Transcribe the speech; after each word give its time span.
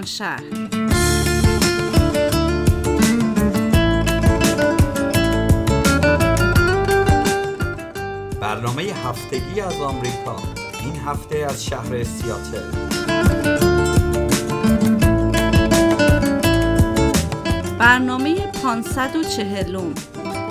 ایران 0.00 0.06
شهر 0.06 0.42
برنامه 8.40 8.82
هفتگی 8.82 9.60
از 9.60 9.80
آمریکا. 9.80 10.36
این 10.80 10.96
هفته 11.06 11.38
از 11.38 11.64
شهر 11.64 12.04
سیاتل. 12.04 12.70
برنامه 17.78 18.46
540 18.46 19.80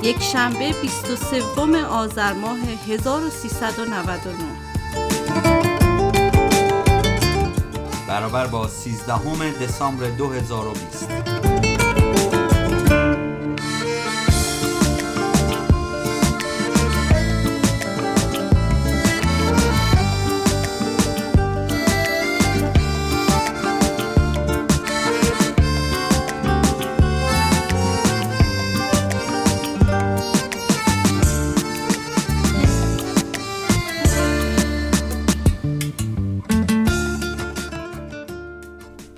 یک 0.04 0.22
شنبه 0.22 0.74
23 0.82 1.86
آذر 1.86 2.34
ماه 2.34 2.60
1399 2.88 4.59
برابر 8.20 8.48
با 8.48 8.68
13 8.68 9.52
دسامبر 9.62 10.10
2020 10.10 11.19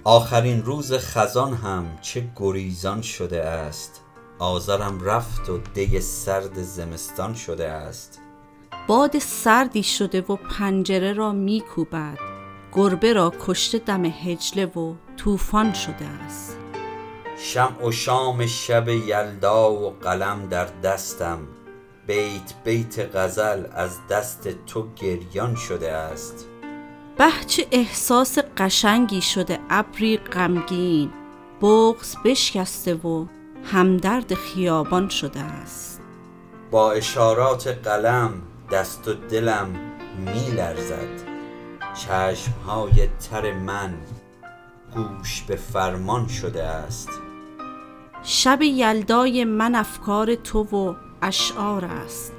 آخرین 0.04 0.64
روز 0.64 0.94
خزان 0.94 1.54
هم 1.54 1.98
چه 2.02 2.24
گریزان 2.36 3.02
شده 3.02 3.44
است. 3.44 4.02
آذرم 4.40 5.04
رفت 5.04 5.50
و 5.50 5.58
دی 5.58 6.00
سرد 6.00 6.62
زمستان 6.62 7.34
شده 7.34 7.68
است. 7.68 8.20
باد 8.88 9.20
سردی 9.20 9.84
شده 9.84 10.22
و 10.22 10.36
پنجره 10.36 11.14
را 11.14 11.32
میکوبد. 11.32 12.18
گربه 12.74 13.14
را 13.14 13.34
کشته 13.40 13.78
دم 13.78 14.06
هجله 14.06 14.66
و 14.66 14.94
طوفان 15.18 15.74
شده 15.74 16.06
است. 16.06 16.58
شمع 17.38 17.88
و 17.88 17.92
شام 17.92 18.46
شب 18.46 18.90
یلدا 18.90 19.72
و 19.74 19.90
قلم 19.90 20.48
در 20.50 20.66
دستم. 20.66 21.40
بیت 22.08 22.54
بیت 22.64 23.16
غزل 23.16 23.66
از 23.74 23.98
دست 24.10 24.48
تو 24.66 24.88
گریان 24.96 25.56
شده 25.56 25.92
است. 25.92 26.48
به 27.18 27.26
چه 27.48 27.68
احساس 27.72 28.38
قشنگی 28.58 29.22
شده 29.22 29.60
ابری 29.70 30.18
غمگین. 30.18 31.12
بغز 31.62 32.16
بشکسته 32.26 32.94
و 32.94 33.26
همدرد 33.64 34.34
خیابان 34.34 35.10
شده 35.10 35.40
است. 35.40 36.02
با 36.72 36.92
اشارات 36.92 37.68
قلم 37.68 38.34
دست 38.72 39.08
و 39.08 39.14
دلم 39.14 39.70
می 40.18 40.52
لرزد 40.56 41.32
چشمهای 41.94 43.08
تر 43.08 43.54
من 43.54 43.94
گوش 44.96 45.42
به 45.42 45.56
فرمان 45.56 46.28
شده 46.28 46.64
است. 46.64 47.10
شب 48.24 48.62
یلدای 48.62 49.46
من 49.46 49.76
افکار 49.76 50.36
تو 50.36 50.64
و 50.64 50.96
اشعار 51.22 51.86
است. 51.86 52.34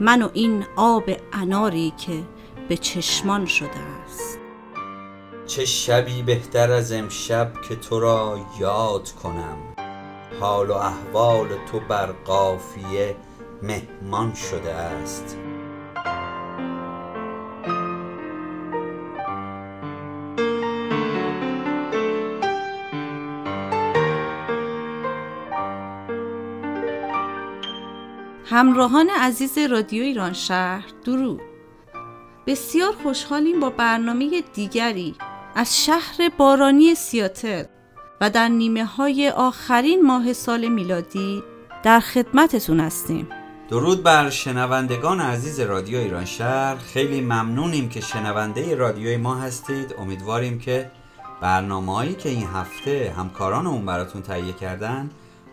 من 0.00 0.22
و 0.22 0.28
این 0.32 0.64
آب 0.76 1.04
اناری 1.32 1.92
که 2.06 2.22
به 2.68 2.76
چشمان 2.76 3.46
شده 3.46 3.68
است 3.68 3.95
چه 5.46 5.64
شبی 5.64 6.22
بهتر 6.22 6.72
از 6.72 6.92
امشب 6.92 7.52
که 7.68 7.76
تو 7.76 8.00
را 8.00 8.40
یاد 8.60 9.10
کنم. 9.10 9.58
حال 10.40 10.70
و 10.70 10.74
احوال 10.74 11.48
تو 11.72 11.80
بر 11.80 12.06
قافیه 12.06 13.16
مهمان 13.62 14.34
شده 14.34 14.72
است. 14.74 15.38
همراهان 28.44 29.10
عزیز 29.10 29.58
رادیو 29.58 30.02
ایران 30.02 30.32
شهر 30.32 30.86
درود. 31.04 31.40
بسیار 32.46 32.92
خوشحالیم 33.02 33.60
با 33.60 33.70
برنامه 33.70 34.42
دیگری 34.54 35.14
از 35.58 35.84
شهر 35.84 36.30
بارانی 36.38 36.94
سیاتل 36.94 37.64
و 38.20 38.30
در 38.30 38.48
نیمه 38.48 38.84
های 38.84 39.28
آخرین 39.28 40.06
ماه 40.06 40.32
سال 40.32 40.68
میلادی 40.68 41.42
در 41.82 42.00
خدمتتون 42.00 42.80
هستیم. 42.80 43.28
درود 43.68 44.02
بر 44.02 44.30
شنوندگان 44.30 45.20
عزیز 45.20 45.60
رادیو 45.60 45.98
ایران 45.98 46.24
شهر. 46.24 46.76
خیلی 46.76 47.20
ممنونیم 47.20 47.88
که 47.88 48.00
شنونده 48.00 48.74
رادیوی 48.74 49.16
ما 49.16 49.34
هستید. 49.34 49.94
امیدواریم 49.98 50.58
که 50.58 50.90
برنامه 51.40 51.94
هایی 51.94 52.14
که 52.14 52.28
این 52.28 52.46
هفته 52.54 53.14
همکاران 53.16 53.66
اون 53.66 53.86
براتون 53.86 54.22
تهیه 54.22 54.52
کردن 54.52 55.10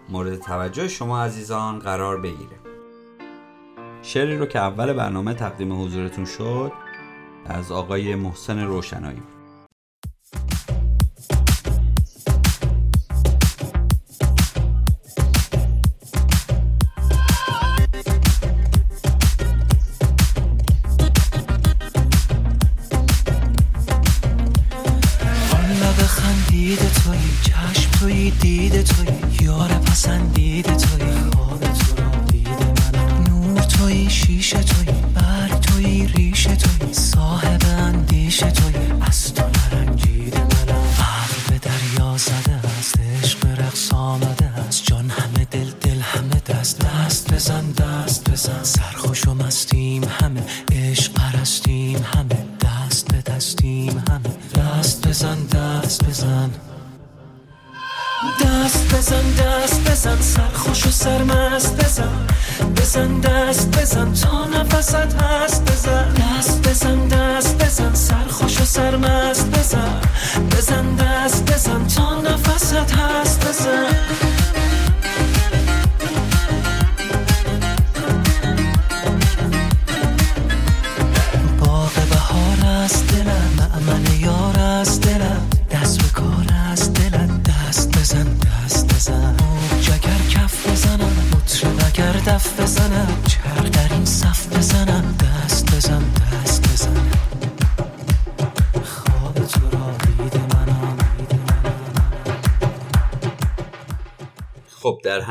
مورد 0.09 0.40
توجه 0.40 0.88
شما 0.88 1.24
عزیزان 1.24 1.80
قرار 1.80 2.22
بگیره. 2.22 2.59
شعری 4.02 4.38
رو 4.38 4.46
که 4.46 4.59
اول 4.59 4.94
برنامه 4.94 5.34
تقدیم 5.34 5.84
حضورتون 5.84 6.25
شد 6.25 6.72
از 7.46 7.72
آقای 7.72 8.16
محسن 8.16 8.59
روشنایی. 8.59 9.32
نفست 65.03 65.24
هست 65.24 65.72
بزن. 65.72 66.13
دست 66.13 66.68
بزن 66.68 67.07
دست 67.07 67.63
بزن. 67.63 67.94
سرخوش 67.94 68.62
و 68.62 68.66
سرمست 68.66 69.51
بزن. 69.51 70.01
بزن 70.51 70.95
دست 70.95 71.54
بزن. 71.54 71.88
تا 71.88 72.22
نفست 72.22 72.74
هست 72.74 73.48
بزن. 73.48 73.95
باغ 81.60 81.94
بهار 82.10 82.69
است 82.83 83.06
است 84.57 85.01
دست 85.72 86.13
کار 86.13 86.45
است 86.72 86.94
دست 86.94 87.98
بزن 87.98 88.27
دست 88.38 88.88
بزن. 88.94 89.36
کف 90.30 90.68
بزنم. 90.68 91.12
مطرب 91.33 91.86
اگر 91.88 92.12
دف 92.12 92.62
بزنم. 92.62 93.18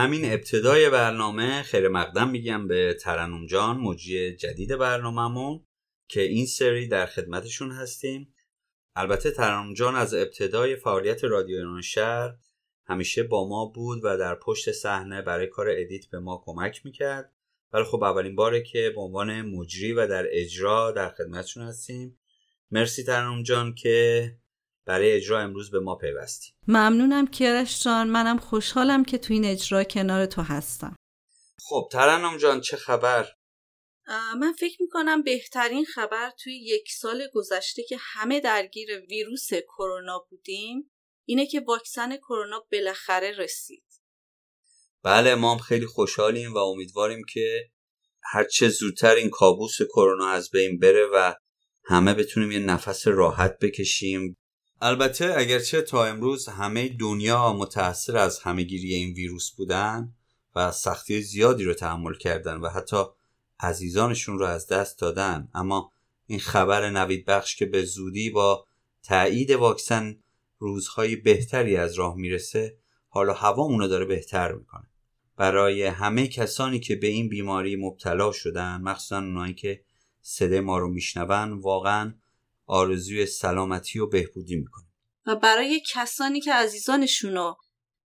همین 0.03 0.33
ابتدای 0.33 0.91
برنامه 0.91 1.63
خیر 1.63 1.89
مقدم 1.89 2.29
میگم 2.29 2.69
به 2.69 2.95
ترنم 2.95 3.47
جان 3.47 3.77
مجری 3.77 4.37
جدید 4.37 4.77
برنامهمون 4.77 5.65
که 6.09 6.21
این 6.21 6.47
سری 6.47 6.89
در 6.89 7.07
خدمتشون 7.07 7.71
هستیم. 7.71 8.35
البته 8.97 9.31
ترنم 9.31 9.75
جان 9.75 9.95
از 9.95 10.15
ابتدای 10.15 10.77
فعالیت 10.77 11.25
رادیو 11.25 11.57
ایران 11.57 11.81
شهر 11.81 12.35
همیشه 12.87 13.23
با 13.23 13.49
ما 13.49 13.65
بود 13.65 14.01
و 14.05 14.19
در 14.19 14.35
پشت 14.35 14.73
صحنه 14.73 15.23
برای 15.23 15.47
کار 15.47 15.67
ادیت 15.71 16.07
به 16.07 16.19
ما 16.19 16.43
کمک 16.47 16.81
می‌کرد. 16.85 17.33
ولی 17.73 17.85
خب 17.85 18.03
اولین 18.03 18.37
باره 18.37 18.63
که 18.63 18.93
به 18.95 19.01
عنوان 19.01 19.43
مجری 19.43 19.93
و 19.93 20.07
در 20.07 20.27
اجرا 20.31 20.91
در 20.91 21.09
خدمتشون 21.09 21.63
هستیم. 21.63 22.19
مرسی 22.71 23.05
ترنم 23.05 23.43
جان 23.43 23.75
که 23.75 24.37
برای 24.85 25.13
اجرا 25.13 25.41
امروز 25.41 25.71
به 25.71 25.81
ما 25.81 25.95
پیوستی. 25.97 26.53
ممنونم 26.69 27.27
کیارش 27.27 27.85
جان. 27.85 28.09
منم 28.09 28.39
خوشحالم 28.39 29.05
که 29.05 29.19
تو 29.19 29.35
این 29.35 29.45
اجرا 29.45 29.85
کنار 29.85 30.27
تو 30.27 30.43
هستم. 30.43 30.97
خب 31.69 31.89
ترنم 31.93 32.37
جان 32.37 32.61
چه 32.61 32.77
خبر؟ 32.77 33.29
من 34.41 34.53
فکر 34.53 34.77
می‌کنم 34.83 35.23
بهترین 35.23 35.85
خبر 35.85 36.31
توی 36.43 36.59
یک 36.65 36.93
سال 36.93 37.29
گذشته 37.35 37.83
که 37.83 37.97
همه 38.01 38.41
درگیر 38.41 38.89
ویروس 39.11 39.49
کرونا 39.55 40.27
بودیم 40.31 40.91
اینه 41.25 41.47
که 41.47 41.61
واکسن 41.61 42.17
کرونا 42.17 42.67
بالاخره 42.73 43.31
رسید. 43.39 43.85
بله 45.03 45.35
ما 45.35 45.53
هم 45.53 45.59
خیلی 45.59 45.87
خوشحالیم 45.87 46.55
و 46.55 46.59
امیدواریم 46.59 47.23
که 47.33 47.71
هرچه 48.23 48.69
زودتر 48.69 49.15
این 49.15 49.31
کابوس 49.31 49.83
کرونا 49.83 50.29
از 50.29 50.51
بین 50.51 50.79
بره 50.79 51.07
و 51.15 51.35
همه 51.85 52.15
بتونیم 52.15 52.51
یه 52.51 52.59
نفس 52.59 53.09
راحت 53.09 53.59
بکشیم. 53.59 54.37
البته 54.85 55.35
اگرچه 55.37 55.83
تا 55.83 56.05
امروز 56.05 56.49
همه 56.49 56.89
دنیا 56.89 57.53
متاثر 57.53 58.17
از 58.17 58.39
همهگیری 58.39 58.95
این 58.95 59.15
ویروس 59.15 59.51
بودن 59.51 60.15
و 60.55 60.73
سختی 60.73 61.23
زیادی 61.23 61.65
رو 61.65 61.75
تحمل 61.75 62.15
کردن 62.15 62.57
و 62.57 62.69
حتی 62.69 63.05
عزیزانشون 63.61 64.39
رو 64.39 64.47
از 64.47 64.67
دست 64.67 64.99
دادن 64.99 65.49
اما 65.55 65.93
این 66.27 66.39
خبر 66.39 66.91
نوید 66.91 67.25
بخش 67.25 67.57
که 67.57 67.67
به 67.67 67.85
زودی 67.85 68.31
با 68.31 68.67
تایید 69.03 69.51
واکسن 69.51 70.17
روزهای 70.59 71.17
بهتری 71.17 71.77
از 71.77 71.95
راه 71.95 72.17
می‌رسه 72.17 72.79
حالا 73.09 73.33
هوامونو 73.33 73.89
داره 73.89 74.05
بهتر 74.05 74.53
می‌کنه. 74.53 74.87
برای 75.37 75.83
همه 75.83 76.27
کسانی 76.29 76.81
که 76.81 76.97
به 76.97 77.07
این 77.07 77.29
بیماری 77.29 77.77
مبتلا 77.77 78.33
شدن 78.33 78.81
مخصوصا 78.81 79.19
اونایی 79.19 79.55
که 79.55 79.85
صدای 80.21 80.61
ما 80.61 80.79
رو 80.79 80.89
میشنون 80.89 81.53
واقعا 81.53 82.15
آرزوی 82.73 83.27
سلامتی 83.27 83.99
و 83.99 84.07
بهبودی 84.07 84.57
می‌کنه. 84.57 84.85
و 85.27 85.37
برای 85.37 85.83
کسانی 85.95 86.41
که 86.41 86.53
عزیزانشون 86.53 87.55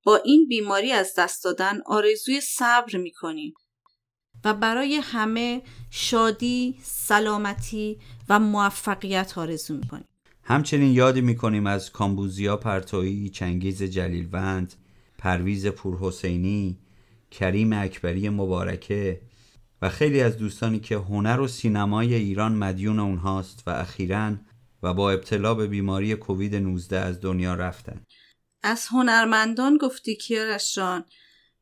با 0.04 0.18
این 0.26 0.48
بیماری 0.48 0.92
از 0.92 1.14
دست 1.18 1.44
دادن 1.44 1.82
آرزوی 1.86 2.42
صبر 2.42 2.98
می‌کنیم. 2.98 3.54
و 4.46 4.54
برای 4.54 4.96
همه 4.96 5.62
شادی، 5.92 6.76
سلامتی 6.84 8.00
و 8.30 8.40
موفقیت 8.40 9.38
آرزو 9.38 9.74
می‌کنیم. 9.74 10.08
همچنین 10.44 10.92
یادی 10.92 11.22
می‌کنیم 11.22 11.68
از 11.68 11.92
کامبوزیا 11.92 12.58
پرتویی، 12.58 13.30
چنگیز 13.30 13.84
جلیلوند، 13.84 14.74
پرویز 15.18 15.68
پورحسینی، 15.68 16.80
کریم 17.32 17.74
اکبری 17.74 18.30
مبارکه 18.30 19.22
و 19.82 19.90
خیلی 19.90 20.22
از 20.22 20.38
دوستانی 20.38 20.80
که 20.80 20.96
هنر 20.96 21.40
و 21.40 21.48
سینمای 21.48 22.14
ایران 22.14 22.54
مدیون 22.54 23.00
اونهاست 23.00 23.64
و 23.68 23.70
اخیرا 23.70 24.36
و 24.84 24.94
با 24.94 25.12
ابتلا 25.12 25.54
به 25.54 25.68
بیماری 25.68 26.16
کووید 26.16 26.56
19 26.56 27.00
از 27.00 27.22
دنیا 27.22 27.54
رفتن 27.54 28.06
از 28.64 28.88
هنرمندان 28.88 29.78
گفتی 29.78 30.16
کیارش 30.16 30.76
جان 30.76 31.06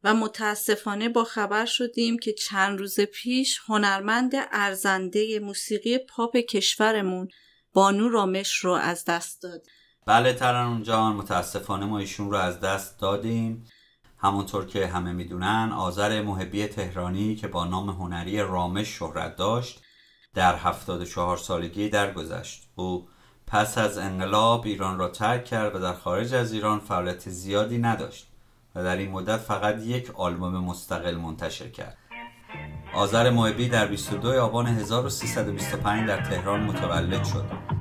و 0.03 0.13
متاسفانه 0.13 1.09
با 1.09 1.23
خبر 1.23 1.65
شدیم 1.65 2.19
که 2.19 2.33
چند 2.33 2.79
روز 2.79 2.99
پیش 2.99 3.59
هنرمند 3.67 4.31
ارزنده 4.51 5.39
موسیقی 5.39 5.97
پاپ 5.97 6.37
کشورمون 6.37 7.27
بانو 7.73 8.09
رامش 8.09 8.57
رو 8.57 8.71
از 8.71 9.05
دست 9.05 9.41
داد. 9.43 9.61
بله 10.07 10.33
ترانون 10.33 10.83
جان 10.83 11.15
متاسفانه 11.15 11.85
ما 11.85 11.99
ایشون 11.99 12.31
رو 12.31 12.37
از 12.37 12.59
دست 12.59 12.99
دادیم. 12.99 13.67
همونطور 14.17 14.65
که 14.65 14.87
همه 14.87 15.13
می‌دونن 15.13 15.71
آذر 15.77 16.21
محبی 16.21 16.67
تهرانی 16.67 17.35
که 17.35 17.47
با 17.47 17.65
نام 17.65 17.89
هنری 17.89 18.39
رامش 18.39 18.87
شهرت 18.87 19.35
داشت 19.35 19.84
در 20.35 20.55
74 20.55 21.37
سالگی 21.37 21.89
درگذشت. 21.89 22.63
او 22.75 23.07
پس 23.47 23.77
از 23.77 23.97
انقلاب 23.97 24.65
ایران 24.65 24.99
را 24.99 25.07
ترک 25.07 25.45
کرد 25.45 25.75
و 25.75 25.79
در 25.79 25.93
خارج 25.93 26.33
از 26.33 26.53
ایران 26.53 26.79
فعالیت 26.79 27.29
زیادی 27.29 27.77
نداشت 27.77 28.27
و 28.75 28.83
در 28.83 28.97
این 28.97 29.11
مدت 29.11 29.37
فقط 29.37 29.81
یک 29.81 30.11
آلبوم 30.15 30.57
مستقل 30.63 31.15
منتشر 31.15 31.69
کرد. 31.69 31.97
آذر 32.95 33.29
محبی 33.29 33.69
در 33.69 33.87
22 33.87 34.41
آبان 34.41 34.65
1325 34.67 36.07
در 36.07 36.21
تهران 36.21 36.59
متولد 36.59 37.23
شد. 37.23 37.74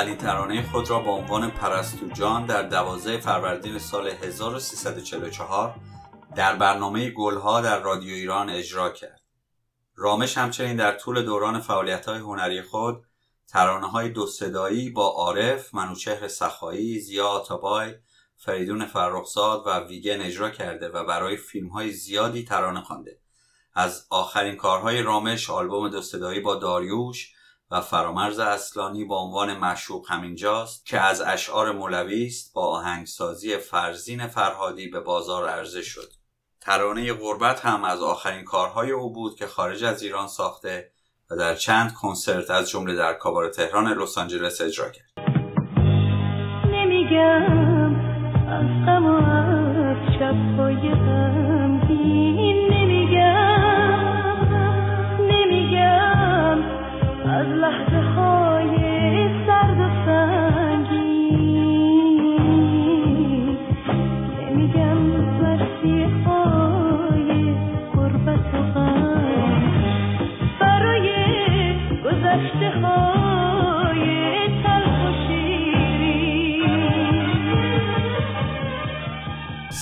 اولین 0.00 0.16
ترانه 0.16 0.70
خود 0.70 0.90
را 0.90 1.00
با 1.00 1.12
عنوان 1.12 1.50
پرستو 1.50 2.08
جان 2.08 2.46
در 2.46 2.62
دوازه 2.62 3.18
فروردین 3.18 3.78
سال 3.78 4.08
1344 4.08 5.74
در 6.36 6.56
برنامه 6.56 7.10
گلها 7.10 7.60
در 7.60 7.80
رادیو 7.80 8.14
ایران 8.14 8.50
اجرا 8.50 8.90
کرد. 8.90 9.20
رامش 9.96 10.38
همچنین 10.38 10.76
در 10.76 10.92
طول 10.92 11.22
دوران 11.22 11.60
فعالیت 11.60 12.06
های 12.06 12.18
هنری 12.18 12.62
خود 12.62 13.04
ترانه 13.48 13.90
های 13.90 14.08
دو 14.08 14.26
صدایی 14.26 14.90
با 14.90 15.06
عارف، 15.08 15.74
منوچهر 15.74 16.28
سخایی، 16.28 17.00
زیا 17.00 17.26
آتابای، 17.26 17.94
فریدون 18.36 18.86
فرخزاد 18.86 19.62
و 19.66 19.70
ویگن 19.70 20.20
اجرا 20.20 20.50
کرده 20.50 20.88
و 20.88 21.04
برای 21.04 21.36
فیلم 21.36 21.68
های 21.68 21.90
زیادی 21.90 22.44
ترانه 22.44 22.80
خوانده. 22.80 23.18
از 23.74 24.06
آخرین 24.10 24.56
کارهای 24.56 25.02
رامش 25.02 25.50
آلبوم 25.50 25.88
دو 25.88 26.02
صدایی 26.02 26.40
با 26.40 26.56
داریوش 26.56 27.34
و 27.70 27.80
فرامرز 27.80 28.38
اصلانی 28.38 29.04
با 29.04 29.18
عنوان 29.18 29.58
مشوق 29.58 30.06
همینجاست 30.10 30.86
که 30.86 31.00
از 31.00 31.20
اشعار 31.20 31.72
مولوی 31.72 32.26
است 32.26 32.54
با 32.54 32.66
آهنگسازی 32.66 33.56
فرزین 33.56 34.26
فرهادی 34.26 34.88
به 34.88 35.00
بازار 35.00 35.48
عرضه 35.48 35.82
شد. 35.82 36.12
ترانه 36.60 37.12
غربت 37.12 37.60
هم 37.60 37.84
از 37.84 38.02
آخرین 38.02 38.44
کارهای 38.44 38.90
او 38.90 39.12
بود 39.12 39.36
که 39.36 39.46
خارج 39.46 39.84
از 39.84 40.02
ایران 40.02 40.28
ساخته 40.28 40.92
و 41.30 41.36
در 41.36 41.54
چند 41.54 41.94
کنسرت 41.94 42.50
از 42.50 42.70
جمله 42.70 42.94
در 42.94 43.12
کابار 43.12 43.48
تهران 43.48 43.88
لس 43.92 44.18
آنجلس 44.18 44.60
اجرا 44.60 44.90
کرد. 44.90 45.10
نمیگم. 46.72 47.59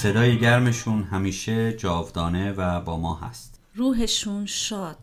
صدای 0.03 0.39
گرمشون 0.39 1.03
همیشه 1.03 1.73
جاودانه 1.73 2.53
و 2.53 2.81
با 2.81 2.97
ما 2.97 3.15
هست. 3.15 3.61
روحشون 3.75 4.47
شاد. 4.47 4.97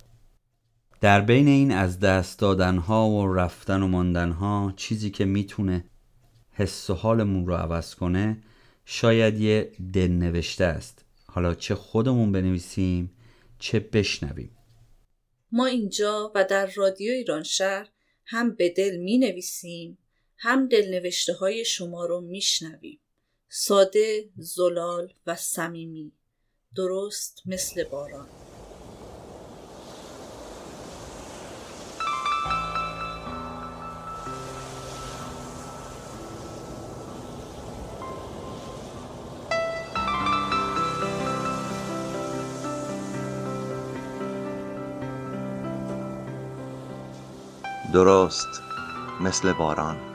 در 1.01 1.21
بین 1.21 1.47
این 1.47 1.71
از 1.71 1.99
دست 1.99 2.39
دادنها 2.39 3.09
و 3.09 3.33
رفتن 3.33 3.81
و 3.81 3.87
ماندنها 3.87 4.73
چیزی 4.75 5.09
که 5.09 5.25
می‌تونه 5.25 5.85
حس 6.51 6.89
و 6.89 6.93
حالمون 6.93 7.47
رو 7.47 7.55
عوض 7.55 7.95
کنه 7.95 8.43
شاید 8.85 9.39
یه 9.39 9.71
دل 9.93 10.11
نوشته 10.11 10.65
است. 10.65 11.05
حالا 11.27 11.53
چه 11.53 11.75
خودمون 11.75 12.31
بنویسیم 12.31 13.11
چه 13.59 13.79
بشنویم. 13.79 14.57
ما 15.51 15.65
اینجا 15.65 16.31
و 16.35 16.43
در 16.43 16.71
رادیو 16.75 17.13
ایران 17.13 17.43
شهر 17.43 17.89
هم 18.25 18.55
به 18.55 18.69
دل 18.69 18.97
می 18.97 19.17
نویسیم 19.17 19.97
هم 20.37 20.67
دل 20.67 20.89
نوشته 20.91 21.33
های 21.33 21.65
شما 21.65 22.05
رو 22.05 22.21
می 22.21 22.41
شنویم. 22.41 22.99
ساده، 23.57 24.29
زلال 24.37 25.13
و 25.27 25.35
صمیمی. 25.35 26.11
درست 26.75 27.41
مثل 27.45 27.83
باران. 27.83 28.27
درست 47.93 48.61
مثل 49.21 49.53
باران. 49.53 50.14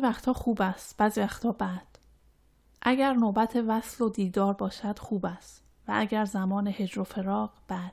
بعضی 0.00 0.08
وقتها 0.08 0.32
خوب 0.32 0.62
است 0.62 0.96
بعضی 0.96 1.20
وقتها 1.20 1.52
بد. 1.52 1.86
اگر 2.82 3.12
نوبت 3.12 3.56
وصل 3.68 4.04
و 4.04 4.08
دیدار 4.08 4.54
باشد 4.54 4.98
خوب 4.98 5.26
است 5.26 5.64
و 5.88 5.92
اگر 5.94 6.24
زمان 6.24 6.66
هجر 6.66 7.00
و 7.00 7.04
فراق 7.04 7.52
بد. 7.68 7.92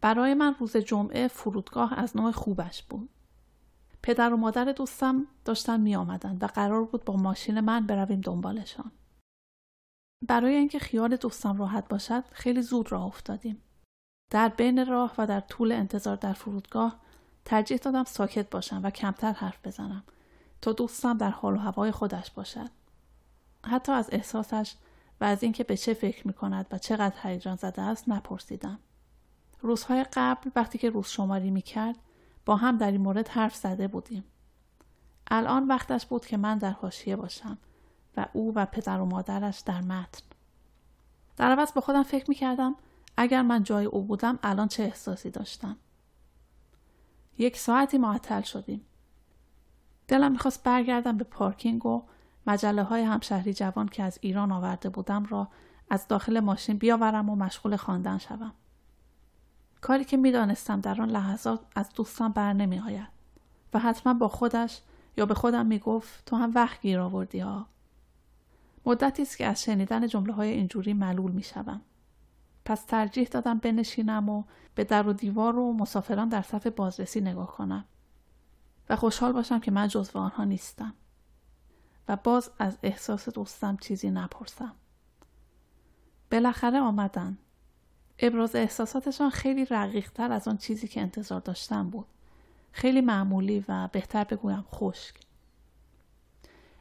برای 0.00 0.34
من 0.34 0.54
روز 0.58 0.76
جمعه 0.76 1.28
فرودگاه 1.28 1.98
از 1.98 2.16
نوع 2.16 2.32
خوبش 2.32 2.82
بود. 2.82 3.10
پدر 4.02 4.32
و 4.32 4.36
مادر 4.36 4.64
دوستم 4.64 5.26
داشتن 5.44 5.80
می 5.80 5.96
آمدن 5.96 6.38
و 6.40 6.46
قرار 6.46 6.84
بود 6.84 7.04
با 7.04 7.16
ماشین 7.16 7.60
من 7.60 7.86
برویم 7.86 8.20
دنبالشان. 8.20 8.92
برای 10.28 10.54
اینکه 10.54 10.78
خیال 10.78 11.16
دوستم 11.16 11.58
راحت 11.58 11.88
باشد 11.88 12.24
خیلی 12.32 12.62
زود 12.62 12.92
راه 12.92 13.04
افتادیم. 13.04 13.62
در 14.30 14.48
بین 14.48 14.86
راه 14.86 15.14
و 15.18 15.26
در 15.26 15.40
طول 15.40 15.72
انتظار 15.72 16.16
در 16.16 16.32
فرودگاه 16.32 17.00
ترجیح 17.44 17.78
دادم 17.78 18.04
ساکت 18.04 18.50
باشم 18.50 18.80
و 18.84 18.90
کمتر 18.90 19.32
حرف 19.32 19.66
بزنم. 19.66 20.04
تا 20.62 20.72
دوستم 20.72 21.18
در 21.18 21.30
حال 21.30 21.54
و 21.54 21.58
هوای 21.58 21.90
خودش 21.90 22.30
باشد 22.30 22.70
حتی 23.66 23.92
از 23.92 24.08
احساسش 24.12 24.74
و 25.20 25.24
از 25.24 25.42
اینکه 25.42 25.64
به 25.64 25.76
چه 25.76 25.94
فکر 25.94 26.26
می 26.26 26.32
کند 26.32 26.66
و 26.70 26.78
چقدر 26.78 27.16
هیجان 27.22 27.56
زده 27.56 27.82
است 27.82 28.08
نپرسیدم. 28.08 28.78
روزهای 29.60 30.04
قبل 30.12 30.50
وقتی 30.56 30.78
که 30.78 30.90
روز 30.90 31.06
شماری 31.06 31.50
می 31.50 31.62
کرد 31.62 31.96
با 32.46 32.56
هم 32.56 32.76
در 32.76 32.90
این 32.90 33.00
مورد 33.00 33.28
حرف 33.28 33.54
زده 33.54 33.88
بودیم. 33.88 34.24
الان 35.30 35.68
وقتش 35.68 36.06
بود 36.06 36.26
که 36.26 36.36
من 36.36 36.58
در 36.58 36.70
حاشیه 36.70 37.16
باشم 37.16 37.58
و 38.16 38.26
او 38.32 38.52
و 38.54 38.66
پدر 38.66 39.00
و 39.00 39.04
مادرش 39.04 39.60
در 39.60 39.80
متن. 39.80 40.22
در 41.36 41.50
عوض 41.50 41.72
با 41.72 41.80
خودم 41.80 42.02
فکر 42.02 42.24
می 42.28 42.34
کردم 42.34 42.74
اگر 43.16 43.42
من 43.42 43.62
جای 43.62 43.84
او 43.84 44.02
بودم 44.02 44.38
الان 44.42 44.68
چه 44.68 44.82
احساسی 44.82 45.30
داشتم. 45.30 45.76
یک 47.38 47.56
ساعتی 47.56 47.98
معطل 47.98 48.42
شدیم. 48.42 48.86
دلم 50.10 50.32
می‌خواست 50.32 50.62
برگردم 50.62 51.16
به 51.16 51.24
پارکینگ 51.24 51.86
و 51.86 52.02
مجله 52.46 52.82
های 52.82 53.02
همشهری 53.02 53.54
جوان 53.54 53.88
که 53.88 54.02
از 54.02 54.18
ایران 54.20 54.52
آورده 54.52 54.88
بودم 54.88 55.24
را 55.24 55.48
از 55.90 56.08
داخل 56.08 56.40
ماشین 56.40 56.76
بیاورم 56.76 57.30
و 57.30 57.36
مشغول 57.36 57.76
خواندن 57.76 58.18
شوم. 58.18 58.52
کاری 59.80 60.04
که 60.04 60.16
می‌دانستم 60.16 60.80
در 60.80 61.02
آن 61.02 61.10
لحظات 61.10 61.60
از 61.76 61.88
دوستم 61.94 62.28
بر 62.28 62.52
نمی 62.52 62.78
آید 62.78 63.08
و 63.74 63.78
حتما 63.78 64.14
با 64.14 64.28
خودش 64.28 64.80
یا 65.16 65.26
به 65.26 65.34
خودم 65.34 65.66
می 65.66 65.78
گفت 65.78 66.24
تو 66.26 66.36
هم 66.36 66.52
وقت 66.54 66.80
گیر 66.80 67.00
آوردی 67.00 67.38
ها. 67.38 67.66
مدتی 68.86 69.22
است 69.22 69.38
که 69.38 69.46
از 69.46 69.62
شنیدن 69.62 70.06
جمله 70.06 70.32
های 70.32 70.50
اینجوری 70.50 70.92
ملول 70.92 71.32
می 71.32 71.42
شوم. 71.42 71.80
پس 72.64 72.84
ترجیح 72.84 73.28
دادم 73.28 73.58
بنشینم 73.58 74.28
و 74.28 74.42
به 74.74 74.84
در 74.84 75.08
و 75.08 75.12
دیوار 75.12 75.58
و 75.58 75.72
مسافران 75.72 76.28
در 76.28 76.42
صف 76.42 76.66
بازرسی 76.66 77.20
نگاه 77.20 77.46
کنم 77.46 77.84
و 78.90 78.96
خوشحال 78.96 79.32
باشم 79.32 79.60
که 79.60 79.70
من 79.70 79.88
جزو 79.88 80.18
آنها 80.18 80.44
نیستم. 80.44 80.94
و 82.08 82.16
باز 82.16 82.50
از 82.58 82.78
احساس 82.82 83.28
دوستم 83.28 83.76
چیزی 83.76 84.10
نپرسم. 84.10 84.74
بالاخره 86.30 86.80
آمدن. 86.80 87.38
ابراز 88.18 88.56
احساساتشان 88.56 89.30
خیلی 89.30 89.64
رقیقتر 89.64 90.32
از 90.32 90.48
آن 90.48 90.56
چیزی 90.56 90.88
که 90.88 91.00
انتظار 91.00 91.40
داشتم 91.40 91.90
بود. 91.90 92.06
خیلی 92.72 93.00
معمولی 93.00 93.64
و 93.68 93.88
بهتر 93.92 94.24
بگویم 94.24 94.64
خشک. 94.72 95.14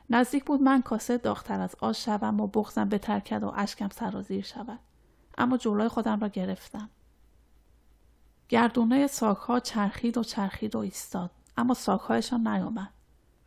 نزدیک 0.09 0.45
بود 0.45 0.61
من 0.61 0.81
کاسه 0.81 1.17
داغتر 1.17 1.59
از 1.59 1.75
آش 1.79 2.05
شوم 2.05 2.39
و 2.39 2.47
بغزم 2.47 2.89
بترکد 2.89 3.43
و 3.43 3.53
اشکم 3.55 3.89
سرازیر 3.89 4.43
شود. 4.43 4.79
اما 5.37 5.57
جلوی 5.57 5.87
خودم 5.87 6.19
را 6.19 6.27
گرفتم. 6.27 6.89
گردونه 8.49 9.07
ساکها 9.07 9.59
چرخید 9.59 10.17
و 10.17 10.23
چرخید 10.23 10.75
و 10.75 10.79
ایستاد. 10.79 11.31
اما 11.59 11.73
ساکهایشان 11.73 12.47
نیامد. 12.47 12.89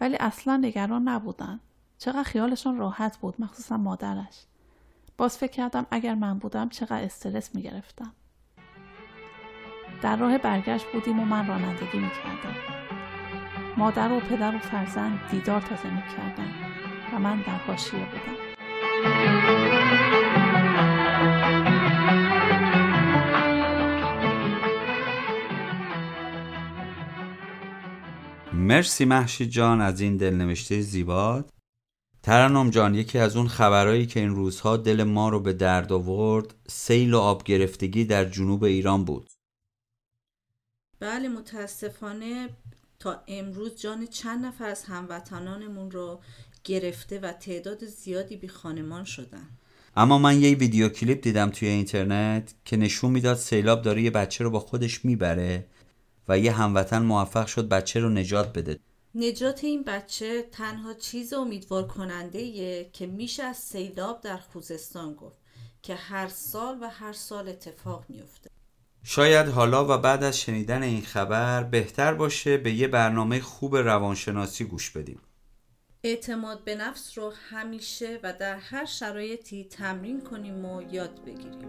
ولی 0.01 0.17
اصلا 0.17 0.57
نگران 0.57 1.09
نبودن. 1.09 1.61
چقدر 1.99 2.23
خیالشان 2.23 2.79
راحت 2.79 3.17
بود 3.17 3.35
مخصوصا 3.39 3.77
مادرش. 3.77 4.47
باز 5.17 5.39
فکر 5.39 5.53
کردم 5.53 5.87
اگر 5.91 6.15
من 6.15 6.39
بودم 6.39 6.69
چقدر 6.69 7.05
استرس 7.05 7.55
می 7.55 7.63
گرفتم. 7.63 8.13
در 10.03 10.17
راه 10.17 10.39
برگشت 10.39 10.87
بودیم 10.93 11.21
و 11.21 11.25
من 11.25 11.47
رانندگی 11.47 11.99
می 11.99 12.11
کردم. 12.11 12.57
مادر 13.77 14.13
و 14.13 14.21
پدر 14.21 14.57
و 14.57 14.59
فرزند 14.59 15.19
دیدار 15.31 15.61
تازه 15.61 15.91
می 15.91 16.03
کردم 16.17 16.49
و 17.13 17.19
من 17.19 17.37
در 17.43 17.57
حاشیه 17.57 18.05
بودم. 18.05 18.52
مرسی 28.73 29.05
محشید 29.05 29.51
جان 29.51 29.81
از 29.81 30.01
این 30.01 30.17
دلنوشته 30.17 30.81
زیبات. 30.81 31.51
ترنم 32.23 32.71
جان 32.71 32.95
یکی 32.95 33.19
از 33.19 33.37
اون 33.37 33.49
خبرهایی 33.49 34.07
که 34.07 34.21
این 34.21 34.29
روزها 34.29 34.77
دل 34.77 35.03
ما 35.03 35.29
رو 35.29 35.41
به 35.41 35.53
درد 35.53 35.93
آورد 35.93 36.55
سیل 36.69 37.15
و 37.15 37.19
آب 37.19 37.45
گرفتگی 37.45 38.05
در 38.05 38.25
جنوب 38.25 38.65
ایران 38.65 39.05
بود. 39.05 39.31
بله 41.01 41.29
متاسفانه 41.29 42.49
تا 42.99 43.23
امروز 43.29 43.81
جان 43.81 44.07
چند 44.07 44.45
نفر 44.45 44.67
از 44.67 44.85
هموطنانمون 44.85 45.91
رو 45.91 46.21
گرفته 46.65 47.21
و 47.21 47.33
تعداد 47.33 47.85
زیادی 47.85 48.37
بی 48.37 48.49
خانمان 48.49 49.05
شدن. 49.05 49.49
اما 49.97 50.19
من 50.19 50.41
یه 50.41 50.55
ویدیو 50.55 50.89
کلیپ 50.89 51.23
دیدم 51.23 51.51
توی 51.51 51.69
اینترنت 51.69 52.55
که 52.65 52.77
نشون 52.77 53.11
می‌داد 53.11 53.37
سیلاب 53.37 53.83
داره 53.83 54.03
یه 54.03 54.11
بچه 54.11 54.45
رو 54.45 54.51
با 54.51 54.61
خودش 54.61 55.05
می‌بره. 55.05 55.67
و 56.29 56.39
یه 56.39 56.53
هموطن 56.53 57.03
موفق 57.03 57.47
شد 57.47 57.69
بچه 57.69 58.01
رو 58.01 58.09
نجات 58.09 58.53
بده. 58.53 58.79
نجات 59.15 59.65
این 59.65 59.83
بچه 59.83 60.43
تنها 60.43 60.95
چیز 60.95 61.33
امیدوار 61.33 61.87
کننده 61.87 62.85
که 62.93 63.07
میشه 63.07 63.43
از 63.43 63.57
سیلاب 63.57 64.21
در 64.21 64.37
خوزستان 64.37 65.15
گفت 65.15 65.39
که 65.83 65.95
هر 65.95 66.29
سال 66.29 66.79
و 66.83 66.89
هر 66.89 67.13
سال 67.13 67.49
اتفاق 67.49 68.05
میفته 68.09 68.51
شاید 69.05 69.49
حالا 69.49 69.85
و 69.85 69.99
بعد 69.99 70.25
از 70.25 70.41
شنیدن 70.41 70.83
این 70.83 71.03
خبر 71.03 71.63
بهتر 71.63 72.15
باشه 72.15 72.57
به 72.57 72.73
یه 72.73 72.89
برنامه 72.89 73.41
خوب 73.41 73.77
روانشناسی 73.77 74.65
گوش 74.65 74.91
بدیم. 74.91 75.21
اعتماد 76.05 76.65
به 76.65 76.75
نفس 76.75 77.19
رو 77.19 77.33
همیشه 77.51 78.21
و 78.23 78.33
در 78.33 78.57
هر 78.57 78.85
شرایطی 78.85 79.65
تمرین 79.65 80.21
کنیم 80.21 80.65
و 80.65 80.83
یاد 80.93 81.25
بگیریم. 81.25 81.69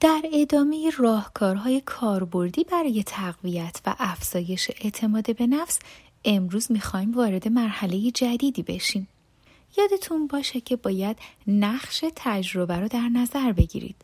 در 0.00 0.22
ادامه 0.32 0.90
راهکارهای 0.98 1.80
کاربردی 1.80 2.64
برای 2.64 3.02
تقویت 3.02 3.80
و 3.86 3.94
افزایش 3.98 4.70
اعتماد 4.80 5.36
به 5.36 5.46
نفس 5.46 5.78
امروز 6.24 6.72
می‌خوایم 6.72 7.12
وارد 7.12 7.48
مرحله 7.48 8.10
جدیدی 8.10 8.62
بشیم. 8.62 9.08
یادتون 9.78 10.26
باشه 10.26 10.60
که 10.60 10.76
باید 10.76 11.16
نقش 11.46 12.04
تجربه 12.16 12.76
رو 12.76 12.88
در 12.88 13.08
نظر 13.08 13.52
بگیرید. 13.52 13.96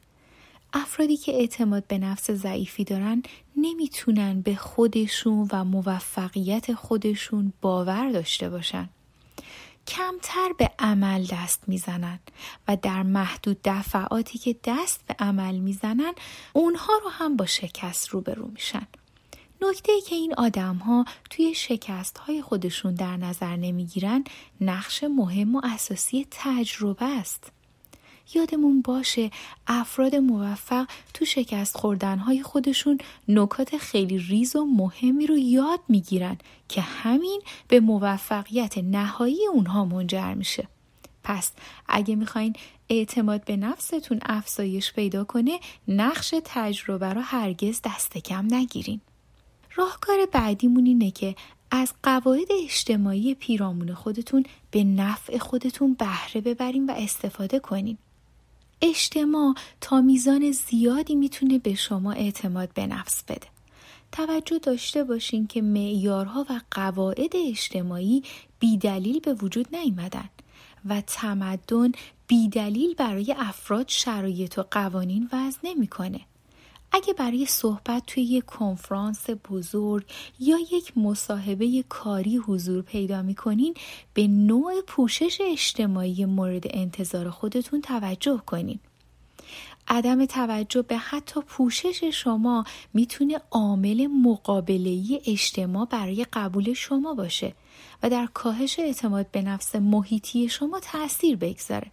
افرادی 0.73 1.17
که 1.17 1.33
اعتماد 1.33 1.87
به 1.87 1.99
نفس 1.99 2.31
ضعیفی 2.31 2.85
دارن 2.85 3.23
نمی‌تونن 3.57 4.41
به 4.41 4.55
خودشون 4.55 5.49
و 5.53 5.65
موفقیت 5.65 6.75
خودشون 6.75 7.53
باور 7.61 8.11
داشته 8.11 8.51
باشن. 8.51 8.89
کمتر 9.87 10.53
به 10.59 10.71
عمل 10.79 11.27
دست 11.27 11.63
می‌زنن 11.67 12.19
و 12.69 12.77
در 12.77 13.03
محدود 13.03 13.61
دفعاتی 13.65 14.39
که 14.39 14.57
دست 14.65 15.01
به 15.07 15.17
عمل 15.19 15.59
می‌زنن 15.59 16.13
اونها 16.53 16.93
رو 17.05 17.11
هم 17.11 17.37
با 17.37 17.47
شکست 17.47 18.09
روبرو 18.09 18.47
میشن. 18.47 18.87
نکته 19.63 19.93
ای 19.93 20.01
که 20.01 20.15
این 20.15 20.35
آدم 20.35 20.77
ها 20.77 21.05
توی 21.31 21.55
شکست 21.55 22.19
های 22.19 22.43
خودشون 22.43 22.95
در 22.95 23.17
نظر 23.17 23.57
نمی‌گیرن 23.57 24.25
نقش 24.61 25.05
مهم 25.05 25.57
و 25.57 25.61
اساسی 25.65 26.27
تجربه 26.31 27.05
است. 27.05 27.53
یادمون 28.35 28.83
باشه 28.83 29.31
افراد 29.67 30.17
موفق 30.17 30.87
تو 31.15 31.25
شکست 31.25 31.77
خوردنهای 31.77 32.43
خودشون 32.43 32.99
نکات 33.29 33.77
خیلی 33.77 34.19
ریز 34.19 34.57
و 34.57 34.65
مهمی 34.65 35.27
رو 35.27 35.39
یاد 35.39 35.81
می‌گیرن 35.89 36.39
که 36.69 36.81
همین 36.81 37.43
به 37.69 37.81
موفقیت 37.81 38.79
نهایی 38.79 39.47
اونها 39.53 39.85
منجر 39.85 40.35
میشه. 40.35 40.69
پس 41.25 41.53
اگه 41.89 42.15
می‌خواین 42.15 42.53
اعتماد 42.89 43.45
به 43.45 43.57
نفستون 43.57 44.19
افزایش 44.23 44.93
پیدا 44.93 45.25
کنه 45.25 45.61
نقش 45.89 46.35
تجربه 46.45 47.13
رو 47.13 47.21
هرگز 47.21 47.81
دست 47.85 48.19
کم 48.19 48.47
نگیرین. 48.51 49.01
راهکار 49.75 50.27
بعدیمون 50.33 50.87
اینه 50.87 51.11
که 51.11 51.37
از 51.71 51.93
قواعد 52.03 52.49
اجتماعی 52.63 53.35
پیرامون 53.35 53.95
خودتون 53.95 54.45
به 54.71 54.85
نفع 54.85 55.39
خودتون 55.39 55.95
بهره 55.95 56.41
ببرین 56.41 56.87
و 56.87 56.93
استفاده 56.97 57.59
کنین. 57.59 57.99
اجتماع 58.85 59.55
تا 59.81 60.01
میزان 60.01 60.51
زیادی 60.51 61.15
می‌تونه 61.15 61.59
به 61.59 61.75
شما 61.75 62.13
اعتماد 62.13 62.73
به 62.75 62.87
نفس 62.87 63.23
بده. 63.23 63.47
توجه 64.13 64.59
داشته 64.59 65.05
باشین 65.05 65.47
که 65.47 65.63
معیارها 65.63 66.47
و 66.51 66.61
قواعد 66.71 67.33
اجتماعی 67.35 68.23
بیدلیل 68.59 69.21
به 69.21 69.35
وجود 69.35 69.77
نیمدن 69.77 70.29
و 70.85 71.01
تمدن 71.07 71.93
بیدلیل 72.27 72.95
برای 72.95 73.35
افراد 73.39 73.89
شرایط 73.89 74.59
و 74.59 74.63
قوانین 74.71 75.29
وضع 75.33 75.59
نمی‌کنه. 75.65 76.21
اگه 76.97 77.13
برای 77.13 77.47
صحبت 77.47 78.03
توی 78.07 78.23
یک 78.23 78.45
کنفرانس 78.45 79.27
بزرگ 79.51 80.05
یا 80.41 80.59
یک 80.73 80.99
مصاحبه 80.99 81.85
کاری 81.89 82.37
حضور 82.37 82.83
پیدا 82.83 83.23
می‌کنین 83.23 83.75
به 84.15 84.27
نوع 84.29 84.81
پوشش 84.87 85.39
اجتماعی 85.41 86.25
مورد 86.25 86.65
انتظار 86.71 87.31
خودتون 87.31 87.81
توجه 87.81 88.43
کنین. 88.47 88.79
عدم 89.89 90.27
توجه 90.27 90.83
به 90.83 90.97
حتی 90.97 91.41
پوشش 91.41 92.05
شما 92.05 92.65
می‌تونه 92.95 93.41
عامل 93.51 94.07
مقابله 94.07 95.21
اجتماع 95.27 95.87
برای 95.87 96.27
قبول 96.33 96.73
شما 96.73 97.15
باشه 97.15 97.55
و 98.03 98.11
در 98.11 98.29
کاهش 98.35 98.79
اعتماد 98.79 99.31
به 99.31 99.43
نفس 99.43 99.77
محیطی 99.77 100.49
شما 100.49 100.81
تاثیر 100.81 101.37
بگذاره. 101.37 101.91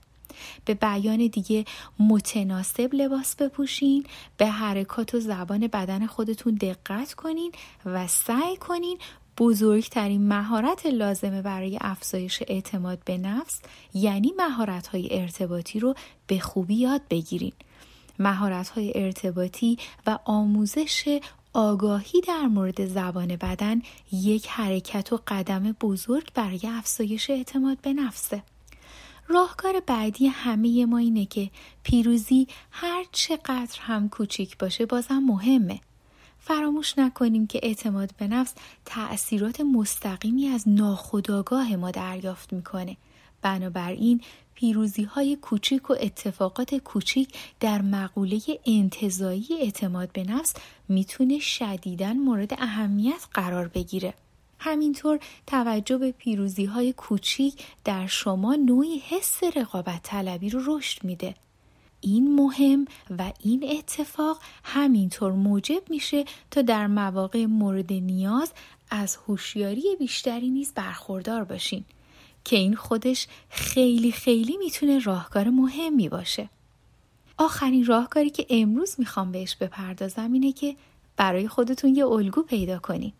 به 0.65 0.73
بیان 0.73 1.27
دیگه 1.27 1.65
متناسب 1.99 2.89
لباس 2.93 3.35
بپوشین 3.35 4.05
به 4.37 4.47
حرکات 4.47 5.15
و 5.15 5.19
زبان 5.19 5.67
بدن 5.67 6.07
خودتون 6.07 6.53
دقت 6.55 7.13
کنین 7.13 7.51
و 7.85 8.07
سعی 8.07 8.57
کنین 8.57 8.97
بزرگترین 9.37 10.27
مهارت 10.27 10.85
لازمه 10.85 11.41
برای 11.41 11.77
افزایش 11.81 12.43
اعتماد 12.47 12.99
به 13.05 13.17
نفس 13.17 13.61
یعنی 13.93 14.33
مهارت 14.37 14.87
های 14.87 15.19
ارتباطی 15.21 15.79
رو 15.79 15.95
به 16.27 16.39
خوبی 16.39 16.75
یاد 16.75 17.01
بگیرین. 17.09 17.53
مهارت 18.19 18.69
های 18.69 18.91
ارتباطی 18.95 19.77
و 20.07 20.19
آموزش 20.25 21.19
آگاهی 21.53 22.21
در 22.21 22.45
مورد 22.45 22.85
زبان 22.85 23.35
بدن 23.35 23.81
یک 24.11 24.47
حرکت 24.47 25.13
و 25.13 25.19
قدم 25.27 25.71
بزرگ 25.71 26.33
برای 26.33 26.61
افزایش 26.63 27.29
اعتماد 27.29 27.77
به 27.81 27.93
نفسه. 27.93 28.43
راهکار 29.33 29.79
بعدی 29.79 30.27
همه 30.27 30.85
ما 30.85 30.97
اینه 30.97 31.25
که 31.25 31.49
پیروزی 31.83 32.47
هر 32.71 33.05
چقدر 33.11 33.79
هم 33.79 34.09
کوچیک 34.09 34.57
باشه 34.57 34.85
بازم 34.85 35.19
مهمه. 35.19 35.79
فراموش 36.39 36.97
نکنیم 36.97 37.47
که 37.47 37.59
اعتماد 37.63 38.11
به 38.17 38.27
نفس 38.27 38.53
تأثیرات 38.85 39.61
مستقیمی 39.61 40.47
از 40.47 40.69
ناخودآگاه 40.69 41.75
ما 41.75 41.91
دریافت 41.91 42.53
می‌کنه. 42.53 42.97
بنابراین 43.41 44.21
پیروزی 44.55 45.03
های 45.03 45.35
کوچیک 45.35 45.89
و 45.89 45.95
اتفاقات 45.99 46.75
کوچیک 46.75 47.33
در 47.59 47.81
مقوله 47.81 48.39
انتظایی 48.65 49.47
اعتماد 49.59 50.11
به 50.11 50.23
نفس 50.23 50.53
می‌تونه 50.89 51.39
شدیداً 51.39 52.13
مورد 52.13 52.53
اهمیت 52.57 53.27
قرار 53.33 53.67
بگیره. 53.67 54.13
همینطور 54.63 55.19
توجه 55.47 55.97
به 55.97 56.11
پیروزی 56.11 56.65
های 56.65 56.93
کوچیک 56.93 57.65
در 57.83 58.07
شما 58.07 58.55
نوعی 58.55 58.97
حس 58.97 59.43
رقابت 59.55 60.03
طلبی 60.03 60.49
رو 60.49 60.77
رشد 60.77 61.03
میده. 61.03 61.35
این 62.01 62.35
مهم 62.35 62.85
و 63.17 63.31
این 63.39 63.69
اتفاق 63.77 64.39
همینطور 64.63 65.31
موجب 65.31 65.83
میشه 65.89 66.25
تا 66.51 66.61
در 66.61 66.87
مواقع 66.87 67.45
مورد 67.45 67.93
نیاز 67.93 68.51
از 68.89 69.15
هوشیاری 69.27 69.83
بیشتری 69.99 70.49
نیز 70.49 70.73
برخوردار 70.73 71.43
باشین 71.43 71.85
که 72.45 72.55
این 72.55 72.75
خودش 72.75 73.27
خیلی 73.49 74.11
خیلی 74.11 74.57
می‌تونه 74.57 74.99
راهکار 74.99 75.49
مهمی 75.49 76.09
باشه. 76.09 76.49
آخرین 77.37 77.85
راهکاری 77.85 78.29
که 78.29 78.45
امروز 78.49 78.95
می‌خوام 78.97 79.31
بهش 79.31 79.55
بپردازم 79.55 80.33
اینه 80.33 80.51
که 80.51 80.75
برای 81.17 81.47
خودتون 81.47 81.95
یه 81.95 82.05
الگو 82.05 82.43
پیدا 82.43 82.79
کنین. 82.79 83.13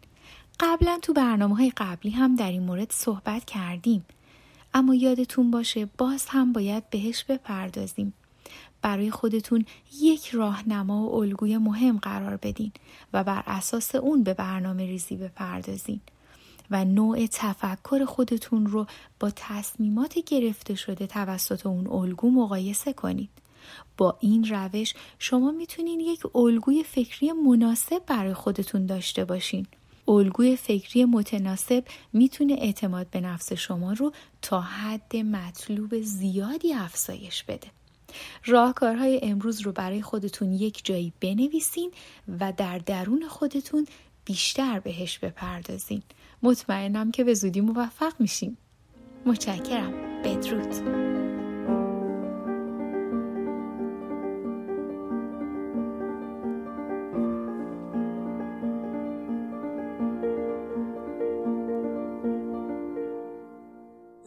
قبلا 0.63 0.99
تو 1.01 1.13
برنامه 1.13 1.55
های 1.55 1.71
قبلی 1.77 2.11
هم 2.11 2.35
در 2.35 2.51
این 2.51 2.63
مورد 2.63 2.91
صحبت 2.91 3.45
کردیم 3.45 4.05
اما 4.73 4.95
یادتون 4.95 5.51
باشه 5.51 5.85
باز 5.97 6.25
هم 6.27 6.53
باید 6.53 6.89
بهش 6.89 7.23
بپردازیم 7.23 8.13
برای 8.81 9.11
خودتون 9.11 9.65
یک 10.01 10.29
راهنما 10.29 11.09
و 11.09 11.15
الگوی 11.15 11.57
مهم 11.57 11.97
قرار 11.97 12.37
بدین 12.37 12.71
و 13.13 13.23
بر 13.23 13.43
اساس 13.47 13.95
اون 13.95 14.23
به 14.23 14.33
برنامه 14.33 14.85
ریزی 14.85 15.15
بپردازین 15.15 16.01
و 16.71 16.85
نوع 16.85 17.25
تفکر 17.25 18.05
خودتون 18.05 18.65
رو 18.65 18.87
با 19.19 19.31
تصمیمات 19.35 20.19
گرفته 20.25 20.75
شده 20.75 21.07
توسط 21.07 21.65
اون 21.65 21.87
الگو 21.87 22.29
مقایسه 22.31 22.93
کنید. 22.93 23.29
با 23.97 24.17
این 24.19 24.43
روش 24.43 24.93
شما 25.19 25.51
می‌تونین 25.51 25.99
یک 25.99 26.35
الگوی 26.35 26.83
فکری 26.83 27.31
مناسب 27.31 28.01
برای 28.07 28.33
خودتون 28.33 28.85
داشته 28.85 29.25
باشین. 29.25 29.67
الگوی 30.07 30.55
فکری 30.55 31.05
متناسب 31.05 31.83
می‌تونه 32.13 32.53
اعتماد 32.53 33.09
به 33.09 33.21
نفس 33.21 33.53
شما 33.53 33.93
رو 33.93 34.11
تا 34.41 34.61
حد 34.61 35.15
مطلوب 35.15 36.01
زیادی 36.01 36.73
افزایش 36.73 37.43
بده. 37.43 37.67
راهکارهای 38.45 39.19
امروز 39.23 39.61
رو 39.61 39.71
برای 39.71 40.01
خودتون 40.01 40.53
یک 40.53 40.85
جایی 40.85 41.13
بنویسین 41.21 41.91
و 42.39 42.53
در 42.57 42.77
درون 42.77 43.27
خودتون 43.27 43.87
بیشتر 44.25 44.79
بهش 44.79 45.19
بپردازین. 45.19 46.01
مطمئنم 46.43 47.11
که 47.11 47.23
به 47.23 47.33
زودی 47.33 47.61
موفق 47.61 48.13
میشیم 48.19 48.57
متشکرم. 49.25 50.21
بدرود. 50.23 51.10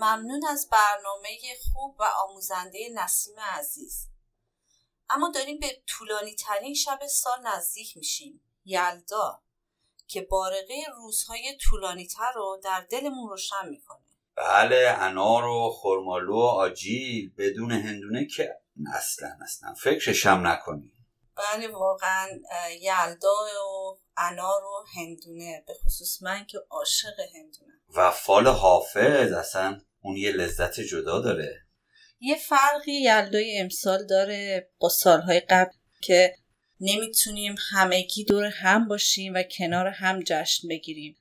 ممنون 0.04 0.46
از 0.50 0.68
برنامه 0.72 1.38
خوب 1.72 1.96
و 2.00 2.04
آموزنده 2.28 2.88
نسیم 2.94 3.34
عزیز. 3.40 4.08
اما 5.10 5.30
داریم 5.34 5.58
به 5.58 5.82
طولانی 5.86 6.34
ترین 6.34 6.74
شب 6.74 7.06
سال 7.06 7.38
نزدیک 7.46 7.96
میشیم 7.96 8.40
یلدا 8.64 9.42
که 10.06 10.22
بارقه 10.22 10.74
روزهای 10.96 11.56
طولانی 11.56 12.06
تر 12.06 12.32
رو 12.34 12.60
در 12.64 12.80
دلمون 12.90 13.30
روشن 13.30 13.68
می‌کنه. 13.68 14.04
بله 14.36 14.96
انار 14.98 15.44
و 15.44 15.70
خرمالو 15.70 16.34
و 16.34 16.46
آجیل 16.46 17.34
بدون 17.38 17.72
هندونه 17.72 18.26
که 18.26 18.60
اصلا 18.94 19.38
اصلا 19.42 19.74
فکرشم 19.74 20.46
نکنی. 20.46 20.92
بله 21.36 21.68
واقعا 21.68 22.28
یلدا 22.80 23.34
و 23.68 23.98
انار 24.16 24.64
و 24.64 24.84
هندونه 24.96 25.64
به 25.66 25.74
خصوص 25.74 26.22
من 26.22 26.46
که 26.46 26.58
عاشق 26.70 27.20
هندونه 27.34 27.72
و 27.96 28.10
فال 28.10 28.46
حافظ 28.46 29.32
اصلا 29.32 29.80
اون 30.04 30.16
یه 30.16 30.32
لذت 30.32 30.80
جدا 30.80 31.20
داره. 31.20 31.66
یه 32.20 32.36
فرقی 32.36 32.92
یلدای 32.92 33.58
امسال 33.58 34.06
داره 34.06 34.70
با 34.78 34.88
سالهای 34.88 35.40
قبل 35.40 35.72
که 36.02 36.34
نمی‌تونیم 36.80 37.54
همگی 37.70 38.24
دور 38.24 38.44
هم 38.44 38.88
باشیم 38.88 39.34
و 39.34 39.42
کنار 39.42 39.86
هم 39.86 40.20
جشن 40.26 40.68
بگیریم. 40.68 41.16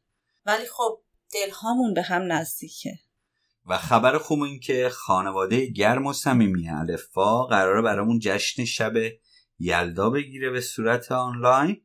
ولی 0.46 0.66
خب 0.66 1.02
دلهامون 1.34 1.94
به 1.94 2.02
هم 2.02 2.32
نزدیکه. 2.32 3.00
و 3.66 3.78
خبر 3.78 4.18
خوب 4.18 4.42
این 4.42 4.60
که 4.60 4.90
خانواده 4.90 5.66
گرم 5.66 6.06
و 6.06 6.14
صمیمی 6.14 6.70
الفا 6.70 7.44
قراره 7.44 7.82
برامون 7.82 8.20
جشن 8.20 8.66
شب 8.66 8.94
یلدا 9.60 10.10
بگیره 10.10 10.50
به 10.50 10.62
صورت 10.62 11.12
آنلاین 11.12 11.82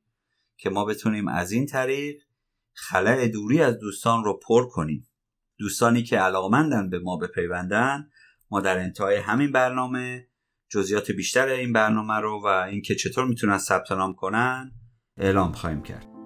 که 0.57 0.71
ما 0.71 0.85
بتونیم 0.85 1.29
از 1.29 1.53
این 1.53 1.67
طریق 1.67 2.23
خلع 2.73 3.29
دوری 3.29 3.63
از 3.63 3.79
دوستان 3.79 4.25
رو 4.25 4.39
پر 4.39 4.69
کنیم. 4.69 5.08
دوستانی 5.59 6.03
که 6.03 6.18
علاقمندن 6.18 6.90
به 6.90 6.99
ما 6.99 7.16
بپیوندن 7.16 8.09
ما 8.51 8.61
در 8.61 8.79
انتهای 8.79 9.16
همین 9.16 9.53
برنامه 9.53 10.29
جزئیات 10.68 11.11
بیشتر 11.11 11.47
این 11.47 11.73
برنامه 11.73 12.14
رو 12.14 12.40
و 12.44 12.47
اینکه 12.47 12.94
چطور 12.94 13.27
می‌تونن 13.27 13.59
ثبت 13.59 13.92
نام 13.92 14.14
کنن 14.14 14.73
اعلام 15.16 15.53
خواهیم 15.53 15.83
کرد. 15.83 16.17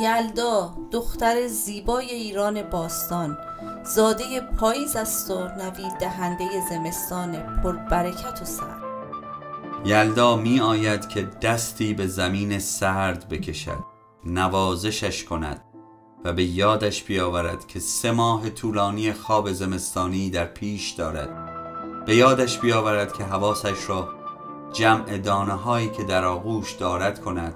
یلدا 0.00 0.74
دختر 0.90 1.46
زیبای 1.46 2.10
ایران 2.10 2.62
باستان 2.62 3.38
زاده 3.84 4.40
پاییز 4.40 4.96
است 4.96 5.30
و 5.30 5.34
نوید 5.34 5.98
دهنده 6.00 6.44
زمستان 6.70 7.32
پر 7.62 7.72
برکت 7.72 8.42
و 8.42 8.44
سر. 8.44 8.76
یلدا 9.84 10.36
می 10.36 10.60
آید 10.60 11.08
که 11.08 11.22
دستی 11.22 11.94
به 11.94 12.06
زمین 12.06 12.58
سرد 12.58 13.28
بکشد 13.28 13.84
نوازشش 14.24 15.24
کند 15.24 15.64
و 16.24 16.32
به 16.32 16.44
یادش 16.44 17.02
بیاورد 17.02 17.66
که 17.66 17.80
سه 17.80 18.10
ماه 18.10 18.50
طولانی 18.50 19.12
خواب 19.12 19.52
زمستانی 19.52 20.30
در 20.30 20.46
پیش 20.46 20.90
دارد. 20.90 21.30
به 22.06 22.16
یادش 22.16 22.58
بیاورد 22.58 23.12
که 23.12 23.24
حواسش 23.24 23.88
را 23.88 24.08
جمع 24.72 25.18
دانه 25.18 25.52
هایی 25.52 25.90
که 25.90 26.04
در 26.04 26.24
آغوش 26.24 26.72
دارد 26.72 27.20
کند 27.20 27.54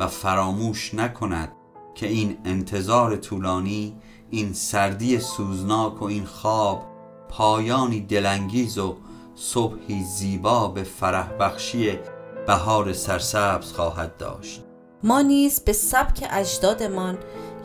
و 0.00 0.06
فراموش 0.06 0.94
نکند. 0.94 1.52
که 1.96 2.06
این 2.06 2.38
انتظار 2.44 3.16
طولانی 3.16 3.96
این 4.30 4.52
سردی 4.52 5.20
سوزناک 5.20 6.02
و 6.02 6.04
این 6.04 6.24
خواب 6.24 6.82
پایانی 7.28 8.00
دلانگیز 8.00 8.78
و 8.78 8.96
صبحی 9.34 10.04
زیبا 10.04 10.68
به 10.68 10.82
فرح 10.82 11.32
بخشی 11.32 11.98
بهار 12.46 12.92
سرسبز 12.92 13.72
خواهد 13.72 14.16
داشت. 14.16 14.62
ما 15.02 15.20
نیز 15.20 15.60
به 15.60 15.72
سبک 15.72 16.28
اجدادمان 16.30 17.18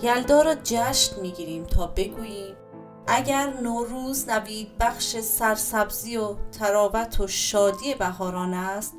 یلدا 0.03 0.41
را 0.41 0.55
جشن 0.63 1.21
می‌گیریم 1.21 1.63
تا 1.63 1.87
بگوییم 1.87 2.55
اگر 3.07 3.53
نوروز 3.63 4.29
نوید 4.29 4.77
بخش 4.79 5.17
سرسبزی 5.19 6.17
و 6.17 6.35
تراوت 6.59 7.19
و 7.19 7.27
شادی 7.27 7.95
بهاران 7.95 8.53
است 8.53 8.93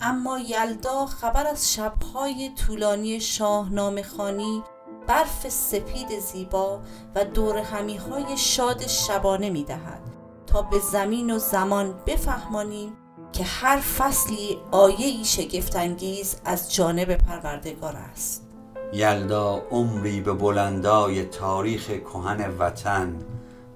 اما 0.00 0.38
یلدا 0.38 1.06
خبر 1.06 1.46
از 1.46 1.74
شبهای 1.74 2.50
طولانی 2.66 3.20
شاهنامه 3.20 4.02
خانی 4.02 4.62
برف 5.06 5.48
سپید 5.48 6.20
زیبا 6.20 6.80
و 7.14 7.24
دور 7.24 7.58
های 7.58 8.36
شاد 8.36 8.86
شبانه 8.86 9.50
می 9.50 9.64
دهد 9.64 10.00
تا 10.46 10.62
به 10.62 10.78
زمین 10.78 11.30
و 11.30 11.38
زمان 11.38 11.94
بفهمانیم 12.06 12.92
که 13.32 13.44
هر 13.44 13.76
فصلی 13.76 14.58
آیه 14.70 15.24
شگفتانگیز 15.24 16.36
از 16.44 16.74
جانب 16.74 17.16
پروردگار 17.16 17.96
است. 17.96 18.48
یلدا 18.92 19.62
عمری 19.70 20.20
به 20.20 20.32
بلندای 20.32 21.24
تاریخ 21.24 21.86
کهن 21.86 22.50
وطن 22.58 23.16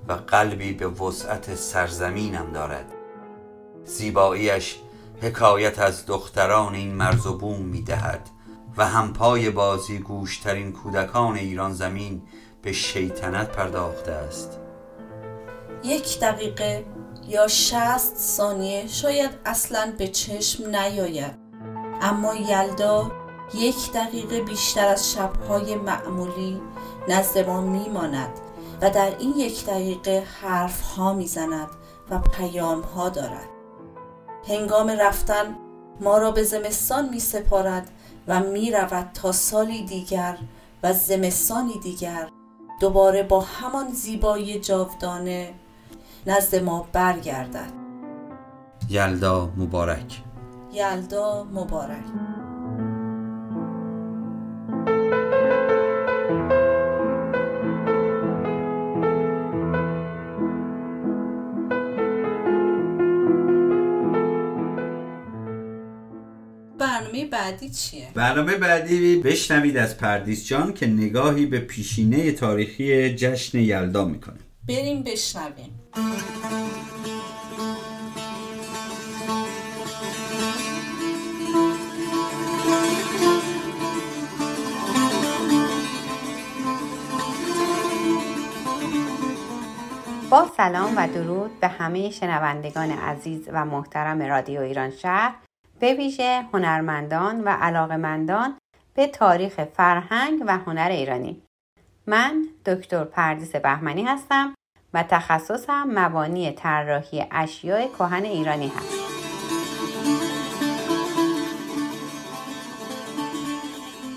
و 0.08 0.12
قلبی 0.12 0.72
به 0.72 0.86
وسعت 0.86 1.54
سرزمینم 1.54 2.52
دارد. 2.52 2.92
زیباییش 3.84 4.76
حکایت 5.22 5.78
از 5.78 6.06
دختران 6.06 6.74
این 6.74 6.94
مرز 6.94 7.26
و 7.26 7.38
بوم 7.38 7.62
می 7.62 7.82
دهد 7.82 8.30
و 8.76 8.86
همپای 8.86 9.50
بازی 9.50 9.98
گوشترین 9.98 10.72
کودکان 10.72 11.36
ایران 11.36 11.72
زمین 11.72 12.22
به 12.62 12.72
شیطنت 12.72 13.48
پرداخته 13.48 14.12
است. 14.12 14.58
یک 15.84 16.20
دقیقه 16.20 16.84
یا 17.28 17.48
شست 17.48 18.16
ثانیه 18.16 18.86
شاید 18.86 19.30
اصلا 19.44 19.92
به 19.98 20.08
چشم 20.08 20.76
نیاید. 20.76 21.34
اما 22.02 22.34
یلدا 22.34 23.10
یک 23.54 23.92
دقیقه 23.92 24.42
بیشتر 24.42 24.88
از 24.88 25.12
شبهای 25.12 25.74
معمولی 25.74 26.60
نزد 27.08 27.38
ما 27.38 27.60
میماند 27.60 28.30
و 28.80 28.90
در 28.90 29.16
این 29.18 29.34
یک 29.36 29.66
دقیقه 29.66 30.24
حرف 30.42 30.80
ها 30.80 31.12
می‌زند 31.12 31.68
و 32.10 32.18
پیام 32.18 32.80
ها 32.80 33.08
دارد. 33.08 33.48
هنگام 34.48 34.90
رفتن 34.90 35.56
ما 36.00 36.18
را 36.18 36.30
به 36.30 36.42
زمستان 36.42 37.08
می 37.08 37.20
سپارد 37.20 37.90
و 38.28 38.40
می 38.40 38.70
رود 38.70 39.10
تا 39.14 39.32
سالی 39.32 39.84
دیگر 39.84 40.38
و 40.82 40.92
زمستانی 40.92 41.78
دیگر. 41.82 42.28
دوباره 42.80 43.22
با 43.22 43.40
همان 43.40 43.92
زیبایی 43.92 44.60
جاودانه 44.60 45.54
نزد 46.26 46.62
ما 46.62 46.86
برگردد. 46.92 47.72
یلدا 48.88 49.50
مبارک. 49.56 50.22
یلدا 50.72 51.44
مبارک. 51.44 52.04
بعدی 67.30 67.70
چیه؟ 67.70 68.08
برنامه 68.14 68.56
بعدی 68.56 69.16
بشنوید 69.16 69.76
از 69.76 69.98
پردیس 69.98 70.46
جان 70.46 70.74
که 70.74 70.86
نگاهی 70.86 71.46
به 71.46 71.58
پیشینه 71.58 72.32
تاریخی 72.32 73.14
جشن 73.14 73.58
یلدا 73.58 74.04
می‌کنه. 74.04 74.38
بریم 74.68 75.02
بشنویم. 75.02 75.80
با 90.30 90.46
سلام 90.56 90.94
و 90.96 91.08
درود 91.14 91.60
به 91.60 91.68
همه 91.68 92.10
شنوندگان 92.10 92.90
عزیز 92.90 93.48
و 93.52 93.64
محترم 93.64 94.22
رادیو 94.22 94.60
ایران 94.60 94.90
شهر. 94.90 95.34
به 95.80 95.94
ویژه 95.94 96.44
هنرمندان 96.52 97.40
و 97.40 97.48
علاقمندان 97.48 98.58
به 98.94 99.06
تاریخ 99.06 99.64
فرهنگ 99.64 100.42
و 100.46 100.58
هنر 100.58 100.88
ایرانی. 100.90 101.42
من 102.06 102.44
دکتر 102.66 103.04
پردیس 103.04 103.56
بهمنی 103.56 104.04
هستم 104.04 104.54
و 104.94 105.02
تخصصم 105.02 105.84
مبانی 105.86 106.52
طراحی 106.52 107.24
اشیاء 107.30 107.86
کهن 107.88 108.24
ایرانی 108.24 108.68
هست. 108.68 109.10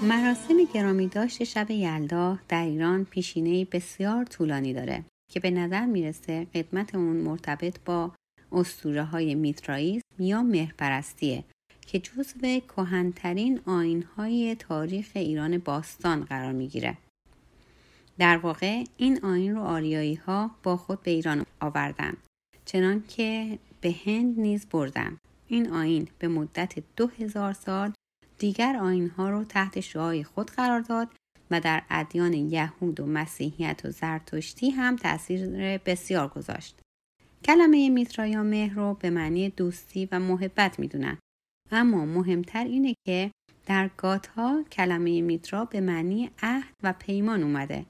مراسم 0.01 0.63
گرامی 0.73 1.07
داشت 1.07 1.43
شب 1.43 1.71
یلدا 1.71 2.37
در 2.49 2.63
ایران 2.63 3.05
پیشینه 3.05 3.65
بسیار 3.65 4.25
طولانی 4.25 4.73
داره 4.73 5.03
که 5.31 5.39
به 5.39 5.51
نظر 5.51 5.85
می‌رسه 5.85 6.47
قدمت 6.55 6.95
اون 6.95 7.15
مرتبط 7.15 7.79
با 7.85 8.11
اسطوره 8.51 9.03
های 9.03 9.35
میترائیسم 9.35 10.03
یا 10.19 10.41
مهرپرستیه. 10.41 11.43
که 11.93 11.99
جزو 11.99 12.59
کهنترین 12.59 13.59
آینهای 13.65 14.55
تاریخ 14.55 15.11
ایران 15.15 15.57
باستان 15.57 16.23
قرار 16.23 16.51
می‌گیره. 16.51 16.97
در 18.19 18.37
واقع 18.37 18.83
این 18.97 19.19
آین 19.23 19.55
رو 19.55 19.61
آریایی 19.61 20.15
ها 20.15 20.51
با 20.63 20.77
خود 20.77 21.03
به 21.03 21.11
ایران 21.11 21.45
آوردن 21.61 22.13
چنان 22.65 23.03
که 23.07 23.59
به 23.81 23.95
هند 24.05 24.39
نیز 24.39 24.65
بردن. 24.65 25.17
این 25.47 25.69
آین 25.69 26.07
به 26.19 26.27
مدت 26.27 26.83
دو 26.95 27.07
هزار 27.07 27.53
سال 27.53 27.93
دیگر 28.37 28.77
آینها 28.77 29.29
رو 29.29 29.43
تحت 29.43 29.79
شعای 29.79 30.23
خود 30.23 30.51
قرار 30.51 30.79
داد 30.79 31.09
و 31.51 31.61
در 31.61 31.83
ادیان 31.89 32.33
یهود 32.33 32.99
و 32.99 33.05
مسیحیت 33.05 33.81
و 33.85 33.89
زرتشتی 33.89 34.69
هم 34.69 34.95
تاثیر 34.95 35.47
بسیار 35.77 36.27
گذاشت. 36.27 36.79
کلمه 37.45 37.89
میترا 37.89 38.27
یا 38.27 38.43
مهر 38.43 38.75
رو 38.75 38.93
به 38.93 39.09
معنی 39.09 39.49
دوستی 39.49 40.07
و 40.11 40.19
محبت 40.19 40.79
می‌دونن. 40.79 41.17
اما 41.71 42.05
مهمتر 42.05 42.63
اینه 42.63 42.95
که 43.07 43.31
در 43.65 43.89
گاتها 43.97 44.63
کلمه 44.71 45.21
میترا 45.21 45.65
به 45.65 45.81
معنی 45.81 46.29
عهد 46.41 46.73
و 46.83 46.93
پیمان 46.99 47.43
اومده. 47.43 47.85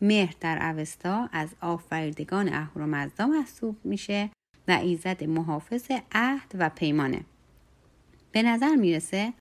مهر 0.00 0.34
در 0.40 0.70
اوستا 0.70 1.28
از 1.32 1.54
آفریدگان 1.60 2.48
اهورامزدا 2.48 3.26
محسوب 3.26 3.76
میشه 3.84 4.30
و 4.68 4.70
ایزد 4.70 5.24
محافظ 5.24 5.90
عهد 6.12 6.52
و 6.58 6.68
پیمانه. 6.68 7.20
به 8.32 8.42
نظر 8.42 8.74
می‌رسه 8.74 9.32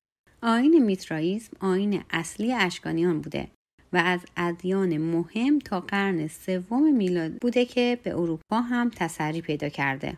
آین 0.42 0.84
میترائیسم 0.86 1.58
آین 1.60 2.04
اصلی 2.10 2.54
اشکانیان 2.54 3.22
بوده 3.22 3.48
و 3.94 3.98
از 3.98 4.20
ادیان 4.38 4.98
مهم 4.98 5.60
تا 5.60 5.80
قرن 5.80 6.28
سوم 6.28 6.94
میلاد 6.94 7.34
بوده 7.42 7.66
که 7.66 8.00
به 8.04 8.12
اروپا 8.12 8.62
هم 8.62 8.90
تسری 8.90 9.42
پیدا 9.42 9.70
کرده. 9.70 10.18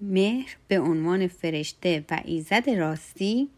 مهر 0.00 0.56
به 0.68 0.80
عنوان 0.80 1.26
فرشته 1.26 2.04
و 2.10 2.20
ایزد 2.24 2.70
راستی 2.70 3.48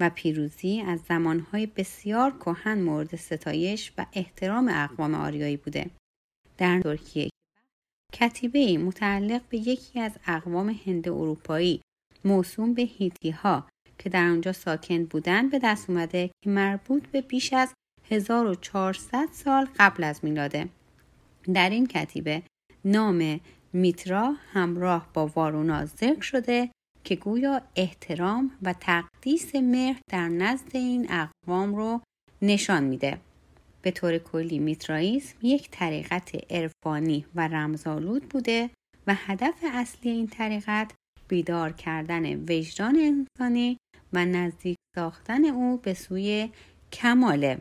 و 0.00 0.10
پیروزی 0.10 0.80
از 0.80 1.00
زمانهای 1.08 1.66
بسیار 1.66 2.30
کهن 2.30 2.82
مورد 2.82 3.16
ستایش 3.16 3.92
و 3.98 4.06
احترام 4.12 4.68
اقوام 4.68 5.14
آریایی 5.14 5.56
بوده. 5.56 5.90
در 6.58 6.80
ترکیه 6.80 7.30
کتیبه 8.12 8.78
متعلق 8.78 9.42
به 9.48 9.58
یکی 9.58 10.00
از 10.00 10.12
اقوام 10.26 10.68
هند 10.86 11.08
اروپایی 11.08 11.80
موسوم 12.24 12.74
به 12.74 12.82
هیتی 12.82 13.30
ها 13.30 13.68
که 13.98 14.08
در 14.08 14.24
آنجا 14.24 14.52
ساکن 14.52 15.04
بودند 15.04 15.50
به 15.50 15.60
دست 15.62 15.90
اومده 15.90 16.30
که 16.44 16.50
مربوط 16.50 17.06
به 17.06 17.20
بیش 17.20 17.52
از 17.52 17.74
1400 18.10 19.28
سال 19.32 19.68
قبل 19.78 20.04
از 20.04 20.24
میلاده. 20.24 20.68
در 21.54 21.70
این 21.70 21.86
کتیبه 21.86 22.42
نام 22.84 23.40
میترا 23.72 24.34
همراه 24.52 25.08
با 25.14 25.26
وارونا 25.26 25.86
ذکر 25.86 26.20
شده 26.20 26.70
که 27.04 27.16
گویا 27.16 27.62
احترام 27.76 28.50
و 28.62 28.72
تقدیس 28.72 29.54
مهر 29.54 30.00
در 30.10 30.28
نزد 30.28 30.70
این 30.76 31.06
اقوام 31.10 31.74
رو 31.74 32.00
نشان 32.42 32.84
میده. 32.84 33.18
به 33.82 33.90
طور 33.90 34.18
کلی 34.18 34.58
میترائیسم 34.58 35.36
یک 35.42 35.68
طریقت 35.70 36.52
عرفانی 36.52 37.24
و 37.34 37.48
رمزآلود 37.48 38.28
بوده 38.28 38.70
و 39.06 39.14
هدف 39.14 39.64
اصلی 39.72 40.10
این 40.10 40.26
طریقت 40.26 40.92
بیدار 41.28 41.72
کردن 41.72 42.34
وجدان 42.34 42.96
انسانی 42.96 43.78
و 44.12 44.24
نزدیک 44.24 44.76
ساختن 44.94 45.44
او 45.44 45.76
به 45.76 45.94
سوی 45.94 46.50
کماله. 46.92 47.58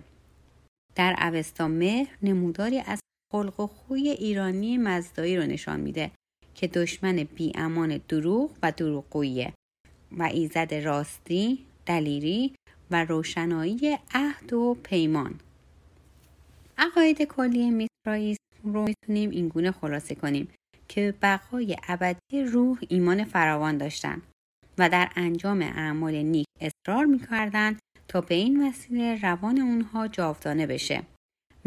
در 0.95 1.15
اوستا 1.21 1.67
مهر 1.67 2.17
نموداری 2.21 2.79
از 2.79 2.99
خلق 3.31 3.59
و 3.59 3.67
خوی 3.67 4.09
ایرانی 4.09 4.77
مزدایی 4.77 5.37
رو 5.37 5.43
نشان 5.43 5.79
میده 5.79 6.11
که 6.55 6.67
دشمن 6.67 7.15
بی 7.15 7.51
امان 7.55 8.01
دروغ 8.07 8.51
و 8.63 8.71
دروغگوییه 8.71 9.53
و 10.17 10.23
ایزد 10.23 10.73
راستی، 10.73 11.65
دلیری 11.85 12.53
و 12.91 13.05
روشنایی 13.05 13.97
عهد 14.13 14.53
و 14.53 14.77
پیمان. 14.83 15.39
عقاید 16.77 17.21
کلی 17.21 17.69
میترائیسم 17.71 18.37
رو 18.63 18.85
می‌تونیم 18.85 19.29
اینگونه 19.29 19.71
خلاصه 19.71 20.15
کنیم 20.15 20.47
که 20.87 21.13
بقای 21.21 21.77
ابدی 21.87 22.43
روح 22.43 22.79
ایمان 22.89 23.23
فراوان 23.23 23.77
داشتن 23.77 24.21
و 24.77 24.89
در 24.89 25.11
انجام 25.15 25.61
اعمال 25.61 26.15
نیک 26.15 26.45
اصرار 26.61 27.05
می‌کردند 27.05 27.79
تا 28.07 28.21
به 28.21 28.35
این 28.35 28.67
وسیله 28.67 29.19
روان 29.21 29.61
اونها 29.61 30.07
جاودانه 30.07 30.67
بشه. 30.67 31.03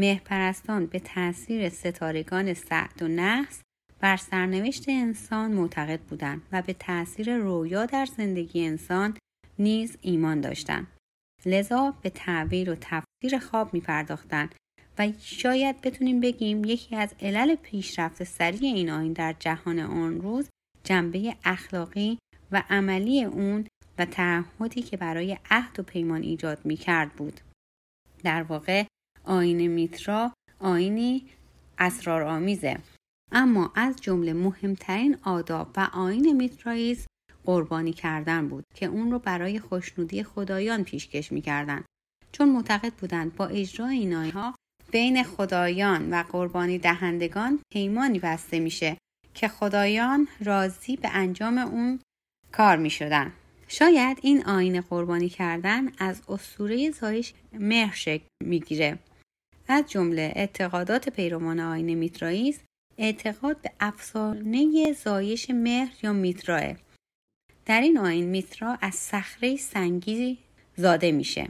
مهرپرستان 0.01 0.87
به 0.87 0.99
تاثیر 0.99 1.69
ستارگان 1.69 2.55
سعد 2.55 3.03
و 3.03 3.09
نحس 3.09 3.63
بر 4.01 4.17
سرنوشت 4.17 4.85
انسان 4.89 5.53
معتقد 5.53 6.01
بودند 6.01 6.43
و 6.53 6.63
به 6.63 6.73
تاثیر 6.73 7.37
رویا 7.37 7.87
در 7.87 8.07
زندگی 8.07 8.67
انسان 8.67 9.17
نیز 9.59 9.97
ایمان 10.01 10.41
داشتند. 10.41 10.87
لذا 11.47 11.95
به 12.03 12.11
تعبیر 12.11 12.71
و 12.71 12.77
تفسیر 12.81 13.39
خواب 13.39 13.75
می 13.75 13.81
پرداختن 13.81 14.51
و 14.99 15.09
شاید 15.19 15.81
بتونیم 15.81 16.21
بگیم 16.21 16.65
یکی 16.65 16.97
از 16.97 17.15
علل 17.21 17.55
پیشرفت 17.55 18.25
سریع 18.25 18.75
این 18.75 18.91
آین 18.91 19.13
در 19.13 19.35
جهان 19.39 19.79
آن 19.79 20.21
روز 20.21 20.49
جنبه 20.85 21.37
اخلاقی 21.45 22.19
و 22.53 22.63
عملی 22.71 23.25
اون 23.25 23.67
و 23.99 24.05
تعهدی 24.05 24.83
که 24.83 24.97
برای 24.97 25.39
عهد 25.51 25.81
و 25.81 25.83
پیمان 25.83 26.23
ایجاد 26.23 26.59
می 26.65 26.77
کرد 26.77 27.13
بود. 27.13 27.41
در 28.25 28.43
واقع 28.43 28.85
آین 29.25 29.67
میترا 29.67 30.33
آینی 30.59 31.27
اسرارآمیزه. 31.79 32.79
اما 33.33 33.73
از 33.75 33.97
جمله 34.01 34.33
مهمترین 34.33 35.17
آداب 35.23 35.71
و 35.77 35.89
آین 35.93 36.37
میترائیز 36.37 37.07
قربانی 37.45 37.93
کردن 37.93 38.49
بود 38.49 38.65
که 38.75 38.87
اون 38.87 39.11
رو 39.11 39.19
برای 39.19 39.59
خوشنودی 39.59 40.23
خدایان 40.23 40.85
پیشکش 40.85 41.33
می‌کردند 41.33 41.85
چون 42.33 42.49
معتقد 42.49 42.93
بودند 42.93 43.37
با 43.37 43.47
اجرای 43.47 43.99
این 43.99 44.31
ها 44.31 44.55
بین 44.91 45.23
خدایان 45.23 46.11
و 46.11 46.23
قربانی 46.23 46.79
دهندگان 46.79 47.59
پیمانی 47.73 48.19
بسته 48.19 48.59
میشه 48.59 48.97
که 49.35 49.49
خدایان 49.49 50.29
راضی 50.41 50.97
به 50.97 51.09
انجام 51.13 51.59
اون 51.59 52.01
کار 52.53 52.77
می 52.77 52.91
شدن. 52.91 53.33
شاید 53.69 54.19
این 54.23 54.45
آین 54.47 54.81
قربانی 54.81 55.29
کردن 55.29 55.93
از 55.99 56.23
اسطوره 56.29 56.91
زایش 56.91 57.33
مهر 57.53 57.95
شکل 57.95 58.25
می‌گیره. 58.45 58.99
از 59.71 59.91
جمله 59.91 60.33
اعتقادات 60.37 61.09
پیروان 61.09 61.61
آین 61.61 61.95
میترائیز 61.95 62.61
اعتقاد 62.99 63.61
به 63.63 63.71
افسانه 63.81 64.93
زایش 64.93 65.51
مهر 65.51 65.95
یا 66.03 66.13
میتراه. 66.13 66.77
در 67.67 67.81
این 67.81 67.99
آین 67.99 68.25
میترا 68.25 68.79
از 68.81 68.95
صخره 68.95 69.57
سنگی 69.57 70.39
زاده 70.77 71.13
میشه 71.13 71.49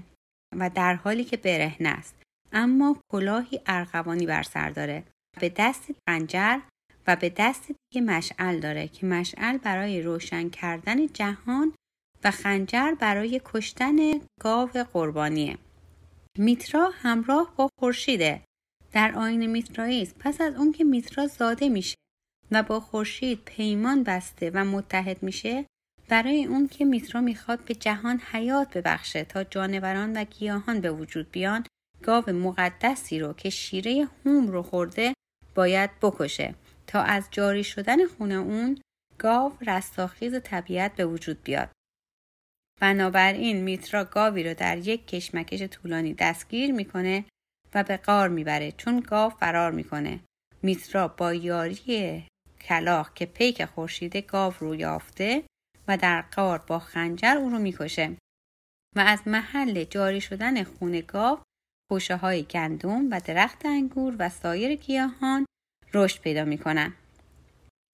و 0.56 0.70
در 0.74 0.94
حالی 0.94 1.24
که 1.24 1.36
برهنه 1.36 1.88
است 1.88 2.14
اما 2.52 2.96
کلاهی 3.12 3.60
ارغوانی 3.66 4.26
بر 4.26 4.42
سر 4.42 4.70
داره. 4.70 5.04
به 5.40 5.52
دست 5.56 5.84
خنجر 6.08 6.58
و 7.06 7.16
به 7.16 7.32
دست 7.36 7.68
دیگه 7.68 8.06
مشعل 8.06 8.60
داره 8.60 8.88
که 8.88 9.06
مشعل 9.06 9.58
برای 9.58 10.02
روشن 10.02 10.48
کردن 10.48 11.06
جهان 11.06 11.72
و 12.24 12.30
خنجر 12.30 12.94
برای 13.00 13.40
کشتن 13.44 13.96
گاو 14.40 14.70
قربانیه. 14.92 15.58
میترا 16.40 16.90
همراه 16.94 17.52
با 17.56 17.68
خورشیده 17.80 18.40
در 18.92 19.12
آین 19.14 19.46
میترائیز 19.46 20.14
پس 20.18 20.40
از 20.40 20.54
اون 20.54 20.72
که 20.72 20.84
میترا 20.84 21.26
زاده 21.26 21.68
میشه 21.68 21.96
و 22.50 22.62
با 22.62 22.80
خورشید 22.80 23.42
پیمان 23.44 24.04
بسته 24.04 24.50
و 24.54 24.64
متحد 24.64 25.22
میشه 25.22 25.66
برای 26.08 26.44
اون 26.44 26.68
که 26.68 26.84
میترا 26.84 27.20
می‌خواد 27.20 27.64
به 27.64 27.74
جهان 27.74 28.20
حیات 28.32 28.76
ببخشه 28.76 29.24
تا 29.24 29.44
جانوران 29.44 30.16
و 30.16 30.24
گیاهان 30.24 30.80
به 30.80 30.90
وجود 30.90 31.30
بیان 31.30 31.64
گاو 32.02 32.30
مقدسی 32.30 33.18
رو 33.18 33.32
که 33.32 33.50
شیره 33.50 34.08
هوم 34.24 34.48
رو 34.48 34.62
خورده 34.62 35.14
باید 35.54 35.90
بکشه 36.02 36.54
تا 36.86 37.02
از 37.02 37.28
جاری 37.30 37.64
شدن 37.64 38.06
خونه 38.06 38.34
اون 38.34 38.78
گاو 39.18 39.52
رستاخیز 39.66 40.34
طبیعت 40.44 40.96
به 40.96 41.06
وجود 41.06 41.42
بیاد. 41.42 41.70
بنابراین 42.80 43.56
میترا 43.64 44.04
گاوی 44.04 44.44
رو 44.44 44.54
در 44.54 44.78
یک 44.78 45.06
کشمکش 45.06 45.62
طولانی 45.62 46.14
دستگیر 46.14 46.72
می‌کنه 46.72 47.24
و 47.74 47.84
به 47.84 47.96
قار 47.96 48.28
می‌بره 48.28 48.72
چون 48.72 49.00
گاو 49.00 49.30
فرار 49.30 49.70
می‌کنه. 49.70 50.20
میترا 50.62 51.08
با 51.08 51.34
یاری 51.34 52.26
کلاق 52.60 53.14
که 53.14 53.26
پیک 53.26 53.64
خورشید 53.64 54.16
گاو 54.16 54.54
رو 54.58 54.74
یافته 54.74 55.42
و 55.88 55.96
در 55.96 56.22
قار 56.22 56.58
با 56.58 56.78
خنجر 56.78 57.36
او 57.36 57.50
رو 57.50 57.58
می‌کشه 57.58 58.16
و 58.96 59.00
از 59.00 59.22
محل 59.26 59.84
جاری 59.84 60.20
شدن 60.20 60.64
خون 60.64 61.00
گاو 61.00 61.38
خوشه 61.90 62.16
های 62.16 62.42
گندم 62.42 63.10
و 63.10 63.20
درخت 63.24 63.66
انگور 63.66 64.16
و 64.18 64.28
سایر 64.28 64.74
گیاهان 64.74 65.46
رشد 65.94 66.20
پیدا 66.20 66.44
می‌کنن. 66.44 66.94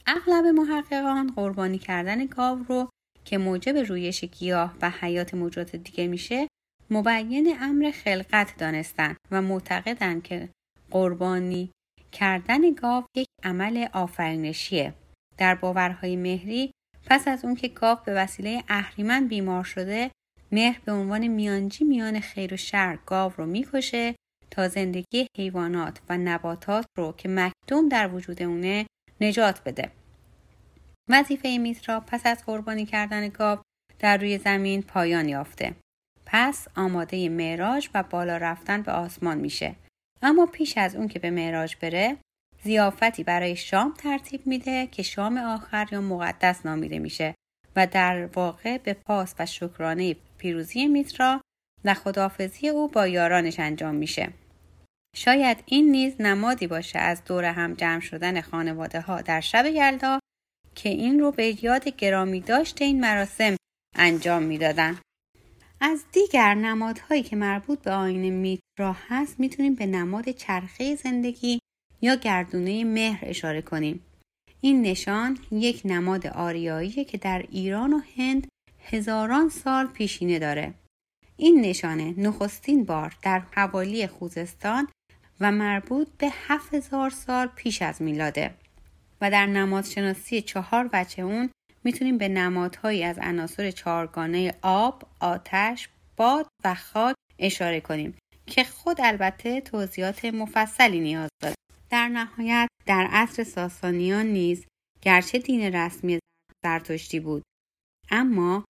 اغلب 0.07 0.45
محققان 0.45 1.33
قربانی 1.33 1.79
کردن 1.79 2.27
گاو 2.27 2.65
رو 2.69 2.91
که 3.27 3.39
موجب 3.39 3.77
رویش 3.77 4.25
گیاه 4.25 4.77
و 4.83 4.91
حیات 4.91 5.35
موجودات 5.35 5.77
دیگه 5.77 6.07
میشه 6.07 6.49
مبین 6.91 7.57
امر 7.61 7.91
خلقت 7.91 8.57
دانستن 8.59 9.17
و 9.31 9.43
معتقدند 9.43 10.23
که 10.23 10.49
قربانی 10.91 11.71
کردن 12.13 12.73
گاو 12.73 13.05
یک 13.17 13.27
عمل 13.45 13.87
آفرینشیه. 13.93 14.95
در 15.39 15.55
باورهای 15.55 16.17
مهری 16.17 16.71
پس 17.07 17.29
از 17.29 17.45
اون 17.45 17.55
که 17.55 17.69
گاو 17.69 17.99
به 18.07 18.15
وسیله 18.15 18.63
اهریمن 18.69 19.29
بیمار 19.29 19.65
شده 19.65 20.11
مهر 20.53 20.81
به 20.85 20.93
عنوان 20.93 21.27
میانجی 21.27 21.85
میان 21.85 22.21
خیر 22.21 22.55
و 22.55 22.57
شر 22.57 22.99
گاو 23.07 23.33
رو 23.37 23.47
می‌کشه 23.47 24.15
تا 24.51 24.69
زندگی 24.69 25.27
حیوانات 25.39 26.01
و 26.09 26.19
نباتات 26.19 26.87
رو 26.99 27.13
که 27.13 27.29
مکدوم 27.29 27.89
در 27.89 28.15
وجود 28.15 28.43
اونه 28.43 28.87
نجات 29.21 29.63
بده. 29.65 29.91
وظیفه 31.09 31.59
میترا 31.59 32.01
پس 32.01 32.27
از 32.27 32.45
قربانی 32.47 32.87
کردن 32.87 33.29
گاو 33.29 33.59
در 33.99 34.17
روی 34.17 34.39
زمین 34.39 34.83
پایان 34.83 35.29
یافته 35.29 35.75
پس 36.27 36.69
آماده 36.77 37.29
معراج 37.29 37.89
و 37.95 38.03
بالا 38.03 38.37
رفتن 38.37 38.83
به 38.83 38.93
آسمان 38.93 39.39
میشه 39.39 39.77
اما 40.23 40.47
پیش 40.47 40.79
از 40.79 40.97
اون 40.97 41.09
که 41.09 41.19
به 41.19 41.31
معراج 41.31 41.77
بره 41.81 42.17
زیافتی 42.65 43.25
برای 43.25 43.57
شام 43.57 43.95
ترتیب 43.99 44.47
میده 44.47 44.87
که 44.87 45.03
شام 45.03 45.39
آخر 45.39 45.89
یا 45.93 46.01
مقدس 46.01 46.67
نامیده 46.67 46.99
میشه 46.99 47.35
و 47.77 47.87
در 47.87 48.27
واقع 48.27 48.79
به 48.79 48.95
پاس 48.95 49.35
و 49.39 49.47
شکرانه 49.47 50.17
پیروزی 50.39 50.87
میترا 50.87 51.41
و 51.85 51.95
خدافزی 51.95 52.69
او 52.69 52.89
با 52.89 53.07
یارانش 53.07 53.61
انجام 53.61 53.95
میشه. 53.95 54.29
شاید 55.17 55.63
این 55.67 55.91
نیز 55.91 56.21
نمادی 56.21 56.67
باشه 56.67 56.99
از 56.99 57.25
دور 57.25 57.45
هم 57.45 57.75
جمع 57.75 58.01
شدن 58.01 58.41
خانواده 58.41 59.01
ها 59.01 59.21
در 59.21 59.41
شب 59.41 59.67
یلدا 59.67 60.19
که 60.77 60.89
این 60.89 61.21
رو 61.21 61.31
به 61.33 61.65
یاد 61.65 61.89
گرامی 61.89 62.41
داشته 62.41 62.85
این 62.85 63.01
مراسم 63.01 63.57
انجام 63.97 64.43
می‌دادن. 64.43 64.99
از 65.81 66.05
دیگر 66.13 66.55
نمادهایی 66.55 67.23
که 67.23 67.37
مربوط 67.37 67.79
به 67.79 67.91
آین 67.91 68.31
میترا 68.31 68.97
هست 69.09 69.41
می‌تونیم 69.41 69.75
به 69.75 69.87
نماد 69.87 70.31
چرخه 70.31 70.95
زندگی 70.95 71.59
یا 72.03 72.15
گردونه 72.15 72.85
مهر 72.85 73.19
اشاره 73.23 73.63
کنیم. 73.63 74.01
این 74.61 74.83
نشان 74.83 75.39
یک 75.51 75.83
نماد 75.85 76.27
آریایی 76.27 77.05
که 77.05 77.19
در 77.19 77.45
ایران 77.51 77.93
و 77.93 78.01
هند 78.17 78.49
هزاران 78.81 79.49
سال 79.49 79.87
پیشینه 79.87 80.39
داره. 80.39 80.75
این 81.37 81.61
نشانه 81.61 82.15
نخستین 82.17 82.85
بار 82.85 83.17
در 83.23 83.43
حوالی 83.51 84.07
خوزستان 84.07 84.89
و 85.41 85.53
مربوط 85.53 86.09
به 86.19 86.31
7000 86.33 87.11
سال 87.11 87.47
پیش 87.47 87.83
از 87.83 88.03
میلاده 88.03 88.55
و 89.21 89.31
در 89.31 89.47
نمادشناسی 89.47 90.43
چهار 90.43 90.89
بچه 90.89 91.23
اون 91.23 91.51
می‌تونیم 91.85 92.19
به 92.19 92.29
نمادهایی 92.29 93.05
از 93.05 93.19
عناصر 93.19 93.71
چهارگانه 93.71 94.55
آب، 94.63 95.03
آتش، 95.21 95.89
باد 96.17 96.47
و 96.65 96.75
خاک 96.75 97.15
اشاره 97.39 97.81
کنیم 97.81 98.15
که 98.47 98.65
خود 98.65 98.97
البته 99.01 99.61
توضیحات 99.61 100.25
مفصلی 100.25 101.01
نیاز 101.01 101.31
داره. 101.43 101.55
در 101.91 102.09
نهایت 102.09 102.69
در 102.87 103.09
عصر 103.11 103.45
ساسانیان 103.45 104.27
نیز 104.27 104.67
گرچه 105.03 105.39
دین 105.39 105.75
رسمی 105.75 106.19
زرتشتی 106.65 107.21
بود 107.21 107.43
اما 108.11 108.65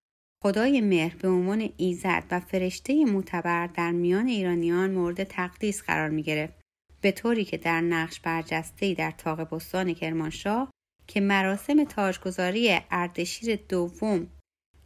خدای 0.44 0.80
مهر 0.80 1.16
به 1.16 1.28
عنوان 1.28 1.68
ایزد 1.76 2.24
و 2.30 2.40
فرشته 2.40 3.04
معتبر 3.04 3.66
در 3.66 3.90
میان 3.90 4.26
ایرانیان 4.26 4.90
مورد 4.90 5.24
تقدیس 5.24 5.82
قرار 5.82 6.10
می 6.10 6.22
گرفت 6.22 6.65
به 7.06 7.12
طوری 7.12 7.44
که 7.44 7.56
در 7.56 7.80
نقش 7.80 8.20
برجسته 8.20 8.94
در 8.94 9.10
تاق 9.10 9.54
بستان 9.54 9.94
کرمانشاه 9.94 10.70
که 11.06 11.20
مراسم 11.20 11.84
تاجگذاری 11.84 12.80
اردشیر 12.90 13.56
دوم 13.68 14.26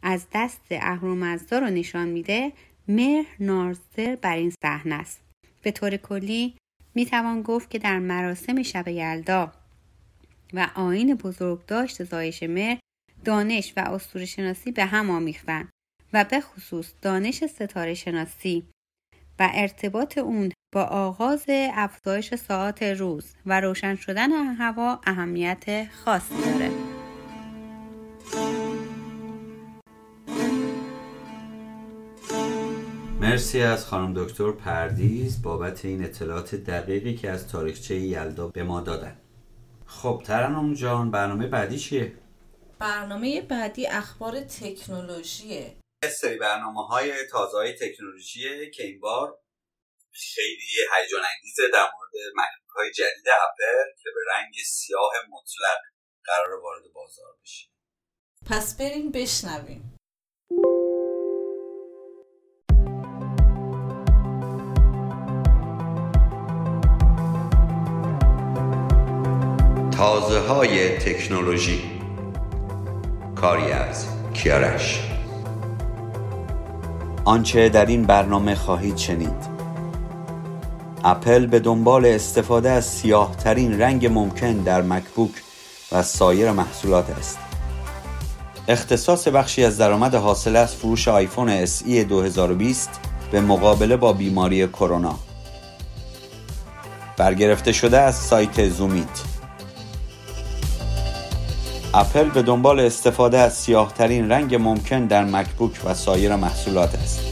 از 0.01 0.27
دست 0.33 0.61
اهورامزدا 0.71 1.59
رو 1.59 1.67
نشان 1.67 2.07
میده 2.07 2.53
مهر 2.87 3.35
نارزر 3.39 4.15
بر 4.15 4.35
این 4.35 4.53
صحنه 4.63 4.95
است. 4.95 5.21
به 5.61 5.71
طور 5.71 5.97
کلی 5.97 6.57
می 6.95 7.05
توان 7.05 7.41
گفت 7.41 7.69
که 7.69 7.79
در 7.79 7.99
مراسم 7.99 8.63
شب 8.63 8.87
یلدا 8.87 9.51
و 10.53 10.67
آین 10.75 11.15
بزرگداشت 11.15 12.03
زایش 12.03 12.43
مهر 12.43 12.79
دانش 13.25 13.73
و 13.77 13.79
اسطوره 13.79 14.25
شناسی 14.25 14.71
به 14.71 14.85
هم 14.85 15.09
آمیختند 15.09 15.69
و 16.13 16.23
به 16.23 16.41
خصوص 16.41 16.93
دانش 17.01 17.45
ستاره 17.45 17.93
شناسی 17.93 18.63
و 19.39 19.49
ارتباط 19.53 20.17
اون 20.17 20.51
با 20.73 20.83
آغاز 20.83 21.45
افزایش 21.73 22.35
ساعات 22.35 22.83
روز 22.83 23.33
و 23.45 23.61
روشن 23.61 23.95
شدن 23.95 24.31
هوا 24.31 24.99
اهمیت 25.05 25.87
خاصی 26.05 26.35
داره. 26.45 26.71
مرسی 33.21 33.61
از 33.61 33.85
خانم 33.85 34.13
دکتر 34.13 34.51
پردیز 34.51 35.41
بابت 35.41 35.85
این 35.85 36.03
اطلاعات 36.03 36.55
دقیقی 36.55 37.15
که 37.15 37.29
از 37.29 37.47
تاریخچه 37.47 37.95
یلدا 37.95 38.47
به 38.47 38.63
ما 38.63 38.81
دادن 38.81 39.17
خب 39.85 40.21
ترنم 40.25 40.73
جان 40.73 41.11
برنامه 41.11 41.47
بعدی 41.47 41.79
چیه؟ 41.79 42.13
برنامه 42.79 43.41
بعدی 43.41 43.87
اخبار 43.87 44.39
تکنولوژیه 44.39 45.75
سری 46.09 46.37
برنامه 46.37 46.85
های 46.87 47.13
تازه 47.31 47.57
های 47.57 47.73
تکنولوژیه 47.73 48.69
که 48.69 48.83
این 48.83 48.99
بار 48.99 49.40
خیلی 50.13 50.87
هیجان 50.95 51.21
انگیزه 51.35 51.63
در 51.73 51.83
مورد 51.83 52.13
مکبوک 52.35 52.75
های 52.75 52.91
جدید 52.91 53.29
اپل 53.29 53.91
که 54.03 54.09
به 54.15 54.21
رنگ 54.33 54.53
سیاه 54.65 55.11
مطلق 55.29 55.79
قرار 56.25 56.59
وارد 56.59 56.83
بازار 56.93 57.33
بشه 57.43 57.67
پس 58.49 58.77
بریم 58.77 59.11
بشنویم. 59.11 59.97
تازه 69.97 70.39
های 70.39 70.97
تکنولوژی. 70.97 72.01
کاری 73.35 73.71
از 73.71 74.07
کیارش. 74.33 75.01
آنچه 77.25 77.69
در 77.69 77.85
این 77.85 78.03
برنامه 78.03 78.55
خواهید 78.55 78.97
شنید. 78.97 79.50
اپل 81.03 81.45
به 81.45 81.59
دنبال 81.59 82.05
استفاده 82.05 82.69
از 82.69 82.85
سیاه 82.85 83.35
ترین 83.35 83.81
رنگ 83.81 84.05
ممکن 84.05 84.53
در 84.53 84.81
مکبوک 84.81 85.31
و 85.91 86.03
سایر 86.03 86.51
محصولات 86.51 87.09
است. 87.09 87.39
اختصاص 88.67 89.27
بخشی 89.27 89.65
از 89.65 89.77
درآمد 89.77 90.15
حاصل 90.15 90.55
از 90.55 90.75
فروش 90.75 91.07
آیفون 91.07 91.65
SE 91.65 91.89
2020 91.89 92.89
به 93.31 93.41
مقابله 93.41 93.97
با 93.97 94.13
بیماری 94.13 94.67
کرونا. 94.67 95.19
برگرفته 97.17 97.71
شده 97.71 97.99
از 97.99 98.15
سایت 98.15 98.69
زومیت. 98.69 99.21
اپل 101.93 102.29
به 102.29 102.41
دنبال 102.41 102.79
استفاده 102.79 103.39
از 103.39 103.53
سیاه 103.53 103.93
ترین 103.93 104.31
رنگ 104.31 104.55
ممکن 104.55 105.05
در 105.05 105.23
مکبوک 105.23 105.71
و 105.85 105.93
سایر 105.93 106.35
محصولات 106.35 106.95
است. 106.95 107.30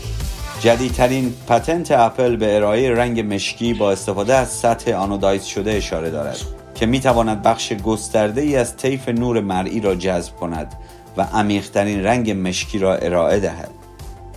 جدیدترین 0.60 1.34
پتنت 1.48 1.92
اپل 1.92 2.36
به 2.36 2.56
ارائه 2.56 2.92
رنگ 2.92 3.34
مشکی 3.34 3.74
با 3.74 3.92
استفاده 3.92 4.36
از 4.36 4.50
سطح 4.50 4.92
آنودایز 4.92 5.44
شده 5.44 5.72
اشاره 5.72 6.10
دارد 6.10 6.38
که 6.76 6.86
می 6.86 7.00
تواند 7.00 7.44
بخش 7.44 7.74
گسترده 7.74 8.42
ای 8.42 8.56
از 8.56 8.78
طیف 8.78 9.10
نور 9.10 9.42
مرئی 9.42 9.80
را 9.80 9.96
جذب 9.96 10.36
کند 10.36 10.76
و 11.18 11.22
عمیقترین 11.22 12.04
رنگ 12.04 12.32
مشکی 12.32 12.80
را 12.80 12.96
ارائه 12.96 13.40
دهد. 13.40 13.70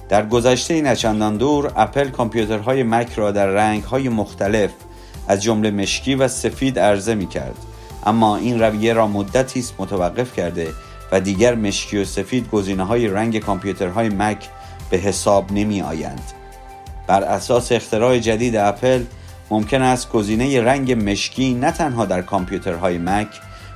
در 0.09 0.27
گذشته 0.27 0.83
نچندان 0.83 1.37
دور 1.37 1.73
اپل 1.77 2.09
کامپیوترهای 2.09 2.83
مک 2.83 3.13
را 3.15 3.31
در 3.31 3.47
رنگهای 3.47 4.09
مختلف 4.09 4.71
از 5.29 5.43
جمله 5.43 5.71
مشکی 5.71 6.15
و 6.15 6.29
سفید 6.29 6.79
عرضه 6.79 7.15
می 7.15 7.27
کرد 7.27 7.57
اما 8.07 8.37
این 8.37 8.63
رویه 8.63 8.93
را 8.93 9.07
مدتی 9.07 9.61
است 9.61 9.75
متوقف 9.79 10.37
کرده 10.37 10.69
و 11.13 11.21
دیگر 11.21 11.55
مشکی 11.55 11.99
و 11.99 12.05
سفید 12.05 12.51
گزینه 12.51 12.85
های 12.85 13.09
رنگ 13.09 13.39
کامپیوترهای 13.39 14.09
مک 14.09 14.49
به 14.93 14.99
حساب 14.99 15.53
نمی 15.53 15.83
آیند. 15.83 16.23
بر 17.07 17.23
اساس 17.23 17.73
اختراع 17.73 18.19
جدید 18.19 18.57
اپل 18.57 19.05
ممکن 19.51 19.83
است 19.83 20.11
گزینه 20.11 20.61
رنگ 20.61 21.11
مشکی 21.11 21.55
نه 21.55 21.71
تنها 21.71 22.05
در 22.05 22.23
کامپیوترهای 22.23 22.99
مک 22.99 23.29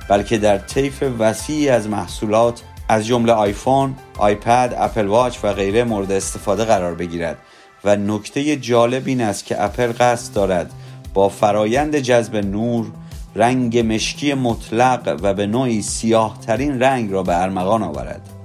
بلکه 0.09 0.37
در 0.37 0.57
طیف 0.57 1.03
وسیعی 1.19 1.69
از 1.69 1.87
محصولات 1.87 2.61
از 2.89 3.07
جمله 3.07 3.33
آیفون، 3.33 3.95
آیپد، 4.17 4.75
اپل 4.77 5.07
واچ 5.07 5.37
و 5.43 5.53
غیره 5.53 5.83
مورد 5.83 6.11
استفاده 6.11 6.65
قرار 6.65 6.95
بگیرد 6.95 7.37
و 7.83 7.95
نکته 7.95 8.55
جالب 8.55 9.03
این 9.05 9.21
است 9.21 9.45
که 9.45 9.63
اپل 9.63 9.93
قصد 9.99 10.33
دارد 10.33 10.71
با 11.13 11.29
فرایند 11.29 11.95
جذب 11.95 12.35
نور 12.35 12.91
رنگ 13.35 13.93
مشکی 13.93 14.33
مطلق 14.33 15.19
و 15.21 15.33
به 15.33 15.47
نوعی 15.47 15.81
سیاه 15.81 16.37
ترین 16.47 16.79
رنگ 16.79 17.11
را 17.11 17.23
به 17.23 17.41
ارمغان 17.41 17.83
آورد 17.83 18.36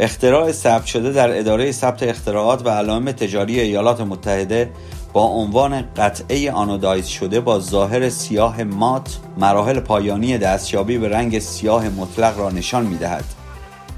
اختراع 0.00 0.52
ثبت 0.52 0.86
شده 0.86 1.12
در 1.12 1.38
اداره 1.38 1.72
ثبت 1.72 2.02
اختراعات 2.02 2.66
و 2.66 2.68
علائم 2.68 3.12
تجاری 3.12 3.60
ایالات 3.60 4.00
متحده 4.00 4.70
با 5.12 5.22
عنوان 5.22 5.84
قطعه 5.96 6.52
آنودایز 6.52 7.06
شده 7.06 7.40
با 7.40 7.60
ظاهر 7.60 8.08
سیاه 8.08 8.64
مات 8.64 9.18
مراحل 9.38 9.80
پایانی 9.80 10.38
دستیابی 10.38 10.98
به 10.98 11.08
رنگ 11.08 11.38
سیاه 11.38 11.88
مطلق 11.88 12.38
را 12.38 12.50
نشان 12.50 12.86
می 12.86 12.96
دهد. 12.96 13.24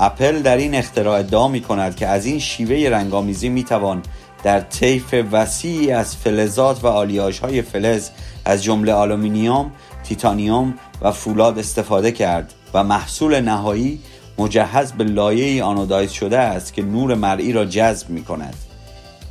اپل 0.01 0.43
در 0.43 0.57
این 0.57 0.75
اختراع 0.75 1.19
ادعا 1.19 1.49
می 1.49 1.61
کند 1.61 1.97
که 1.97 2.07
از 2.07 2.27
این 2.27 2.39
شیوه 2.39 2.91
رنگامیزی 2.91 3.49
می 3.49 3.65
توان 3.65 4.03
در 4.43 4.61
طیف 4.61 5.15
وسیعی 5.33 5.93
از 5.93 6.17
فلزات 6.17 6.85
و 6.85 6.87
آلیاژ 6.87 7.39
های 7.39 7.63
فلز 7.63 8.11
از 8.45 8.65
جمله 8.65 8.93
آلومینیوم، 8.93 9.71
تیتانیوم 10.05 10.75
و 11.03 11.13
فولاد 11.13 11.59
استفاده 11.59 12.13
کرد 12.13 12.55
و 12.75 12.85
محصول 12.85 13.41
نهایی 13.41 14.01
مجهز 14.39 14.93
به 14.93 15.05
لایه 15.05 15.65
آنودایز 15.65 16.11
شده 16.11 16.39
است 16.39 16.73
که 16.73 16.83
نور 16.83 17.15
مرئی 17.15 17.53
را 17.53 17.65
جذب 17.65 18.11
می 18.11 18.25
کند. 18.25 18.55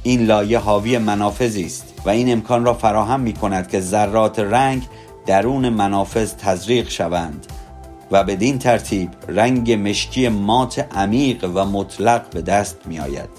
این 0.03 0.25
لایه 0.25 0.59
حاوی 0.59 0.97
منافذی 0.97 1.65
است 1.65 1.93
و 2.05 2.09
این 2.09 2.31
امکان 2.31 2.65
را 2.65 2.73
فراهم 2.73 3.19
می 3.19 3.33
کند 3.33 3.67
که 3.67 3.79
ذرات 3.79 4.39
رنگ 4.39 4.87
درون 5.25 5.69
منافذ 5.69 6.33
تزریق 6.33 6.89
شوند 6.89 7.45
و 8.11 8.23
بدین 8.23 8.59
ترتیب 8.59 9.09
رنگ 9.27 9.71
مشکی 9.71 10.29
مات 10.29 10.79
عمیق 10.95 11.51
و 11.53 11.65
مطلق 11.65 12.29
به 12.29 12.41
دست 12.41 12.77
می 12.85 12.99
آید. 12.99 13.29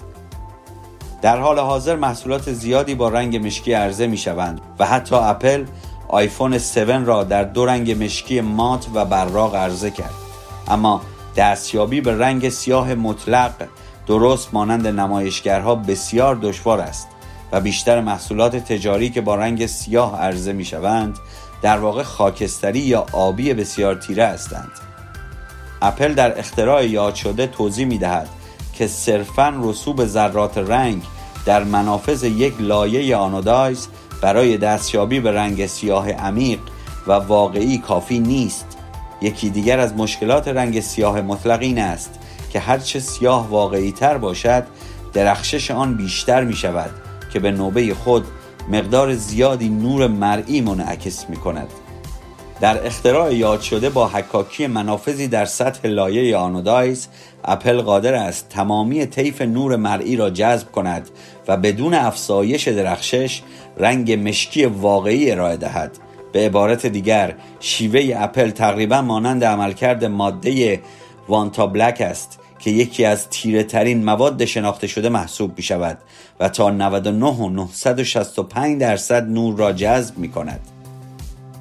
در 1.21 1.39
حال 1.39 1.59
حاضر 1.59 1.95
محصولات 1.95 2.53
زیادی 2.53 2.95
با 2.95 3.09
رنگ 3.09 3.45
مشکی 3.45 3.73
عرضه 3.73 4.07
می 4.07 4.17
شوند 4.17 4.61
و 4.79 4.85
حتی 4.85 5.15
اپل 5.15 5.65
آیفون 6.07 6.53
7 6.53 6.77
را 6.77 7.23
در 7.23 7.43
دو 7.43 7.65
رنگ 7.65 8.03
مشکی 8.03 8.41
مات 8.41 8.87
و 8.93 9.05
براق 9.05 9.55
عرضه 9.55 9.91
کرد 9.91 10.13
اما 10.67 11.01
دستیابی 11.37 12.01
به 12.01 12.17
رنگ 12.17 12.49
سیاه 12.49 12.93
مطلق 12.93 13.53
درست 14.07 14.53
مانند 14.53 14.87
نمایشگرها 14.87 15.75
بسیار 15.75 16.35
دشوار 16.35 16.81
است 16.81 17.07
و 17.51 17.61
بیشتر 17.61 18.01
محصولات 18.01 18.55
تجاری 18.55 19.09
که 19.09 19.21
با 19.21 19.35
رنگ 19.35 19.65
سیاه 19.65 20.19
عرضه 20.19 20.53
می 20.53 20.65
شوند 20.65 21.17
در 21.61 21.77
واقع 21.77 22.03
خاکستری 22.03 22.79
یا 22.79 23.05
آبی 23.11 23.53
بسیار 23.53 23.95
تیره 23.95 24.25
هستند. 24.25 24.71
اپل 25.81 26.13
در 26.13 26.39
اختراع 26.39 26.87
یاد 26.87 27.15
شده 27.15 27.47
توضیح 27.47 27.85
می 27.85 27.97
دهد 27.97 28.29
که 28.73 28.87
صرفا 28.87 29.53
رسوب 29.63 30.05
ذرات 30.05 30.57
رنگ 30.57 31.03
در 31.45 31.63
منافذ 31.63 32.23
یک 32.23 32.53
لایه 32.59 33.15
آنودایز 33.15 33.87
برای 34.21 34.57
دستیابی 34.57 35.19
به 35.19 35.31
رنگ 35.31 35.65
سیاه 35.65 36.11
عمیق 36.11 36.59
و 37.07 37.11
واقعی 37.11 37.77
کافی 37.77 38.19
نیست. 38.19 38.76
یکی 39.21 39.49
دیگر 39.49 39.79
از 39.79 39.93
مشکلات 39.93 40.47
رنگ 40.47 40.79
سیاه 40.79 41.21
مطلق 41.21 41.61
این 41.61 41.79
است 41.79 42.19
که 42.49 42.59
هرچه 42.59 42.99
سیاه 42.99 43.49
واقعی 43.49 43.91
تر 43.91 44.17
باشد 44.17 44.63
درخشش 45.13 45.71
آن 45.71 45.97
بیشتر 45.97 46.43
می 46.43 46.53
شود 46.53 46.89
که 47.33 47.39
به 47.39 47.51
نوبه 47.51 47.93
خود 47.93 48.25
مقدار 48.71 49.13
زیادی 49.13 49.69
نور 49.69 50.07
مرئی 50.07 50.61
منعکس 50.61 51.29
می 51.29 51.37
کند 51.37 51.67
در 52.59 52.85
اختراع 52.85 53.35
یاد 53.35 53.61
شده 53.61 53.89
با 53.89 54.07
حکاکی 54.07 54.67
منافذی 54.67 55.27
در 55.27 55.45
سطح 55.45 55.87
لایه 55.87 56.37
آنودایز 56.37 57.07
اپل 57.45 57.81
قادر 57.81 58.13
است 58.13 58.49
تمامی 58.49 59.05
طیف 59.05 59.41
نور 59.41 59.75
مرئی 59.75 60.15
را 60.15 60.29
جذب 60.29 60.71
کند 60.71 61.09
و 61.47 61.57
بدون 61.57 61.93
افزایش 61.93 62.67
درخشش 62.67 63.41
رنگ 63.77 64.27
مشکی 64.27 64.65
واقعی 64.65 65.31
ارائه 65.31 65.57
دهد. 65.57 65.91
به 66.37 66.45
عبارت 66.45 66.85
دیگر 66.85 67.35
شیوه 67.59 68.13
اپل 68.15 68.49
تقریبا 68.49 69.01
مانند 69.01 69.43
عملکرد 69.43 70.05
ماده 70.05 70.81
وانتا 71.27 71.67
بلک 71.67 72.01
است 72.01 72.39
که 72.59 72.71
یکی 72.71 73.05
از 73.05 73.29
تیره 73.29 73.63
ترین 73.63 74.03
مواد 74.03 74.45
شناخته 74.45 74.87
شده 74.87 75.09
محسوب 75.09 75.57
می 75.57 75.63
شود 75.63 75.97
و 76.39 76.49
تا 76.49 76.69
99 76.69 77.25
و 77.25 77.49
965 77.49 78.81
درصد 78.81 79.29
نور 79.29 79.57
را 79.57 79.71
جذب 79.71 80.17
می 80.17 80.29
کند. 80.29 80.59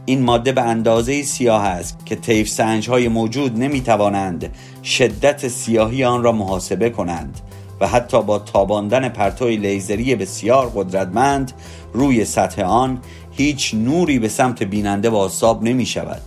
این 0.04 0.22
ماده 0.22 0.52
به 0.52 0.62
اندازه 0.62 1.22
سیاه 1.22 1.64
است 1.64 2.06
که 2.06 2.16
طیف 2.16 2.48
سنج 2.48 2.88
های 2.88 3.08
موجود 3.08 3.58
نمی 3.58 3.80
توانند 3.80 4.54
شدت 4.84 5.48
سیاهی 5.48 6.04
آن 6.04 6.22
را 6.22 6.32
محاسبه 6.32 6.90
کنند 6.90 7.40
و 7.80 7.86
حتی 7.86 8.22
با 8.22 8.38
تاباندن 8.38 9.08
پرتوی 9.08 9.56
لیزری 9.56 10.14
بسیار 10.14 10.72
قدرتمند 10.74 11.52
روی 11.92 12.24
سطح 12.24 12.62
آن 12.62 12.98
هیچ 13.36 13.74
نوری 13.74 14.18
به 14.18 14.28
سمت 14.28 14.62
بیننده 14.62 15.10
بازتاب 15.10 15.62
نمی 15.62 15.86
شود. 15.86 16.22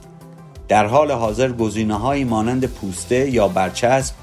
در 0.67 0.85
حال 0.85 1.11
حاضر 1.11 1.51
گزینه 1.51 2.23
مانند 2.23 2.65
پوسته 2.65 3.29
یا 3.29 3.47
برچسب 3.47 4.13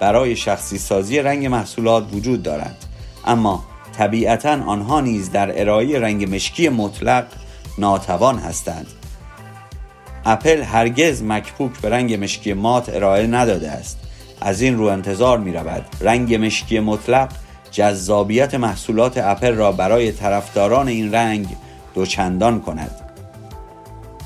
برای 0.00 0.36
شخصی 0.36 0.78
سازی 0.78 1.18
رنگ 1.18 1.46
محصولات 1.46 2.04
وجود 2.14 2.42
دارند. 2.42 2.76
اما 3.24 3.64
طبیعتا 3.98 4.64
آنها 4.66 5.00
نیز 5.00 5.30
در 5.30 5.60
ارائه 5.60 5.98
رنگ 5.98 6.34
مشکی 6.34 6.68
مطلق 6.68 7.26
ناتوان 7.78 8.38
هستند. 8.38 8.86
اپل 10.24 10.62
هرگز 10.62 11.22
مکبوک 11.22 11.80
به 11.82 11.88
رنگ 11.88 12.22
مشکی 12.24 12.52
مات 12.52 12.88
ارائه 12.88 13.26
نداده 13.26 13.70
است. 13.70 13.98
از 14.40 14.60
این 14.60 14.78
رو 14.78 14.84
انتظار 14.84 15.38
می 15.38 15.52
رود. 15.52 15.84
رنگ 16.00 16.34
مشکی 16.34 16.80
مطلق 16.80 17.28
جذابیت 17.70 18.54
محصولات 18.54 19.18
اپل 19.18 19.54
را 19.54 19.72
برای 19.72 20.12
طرفداران 20.12 20.88
این 20.88 21.14
رنگ 21.14 21.46
دوچندان 21.96 22.60
کند. 22.60 22.90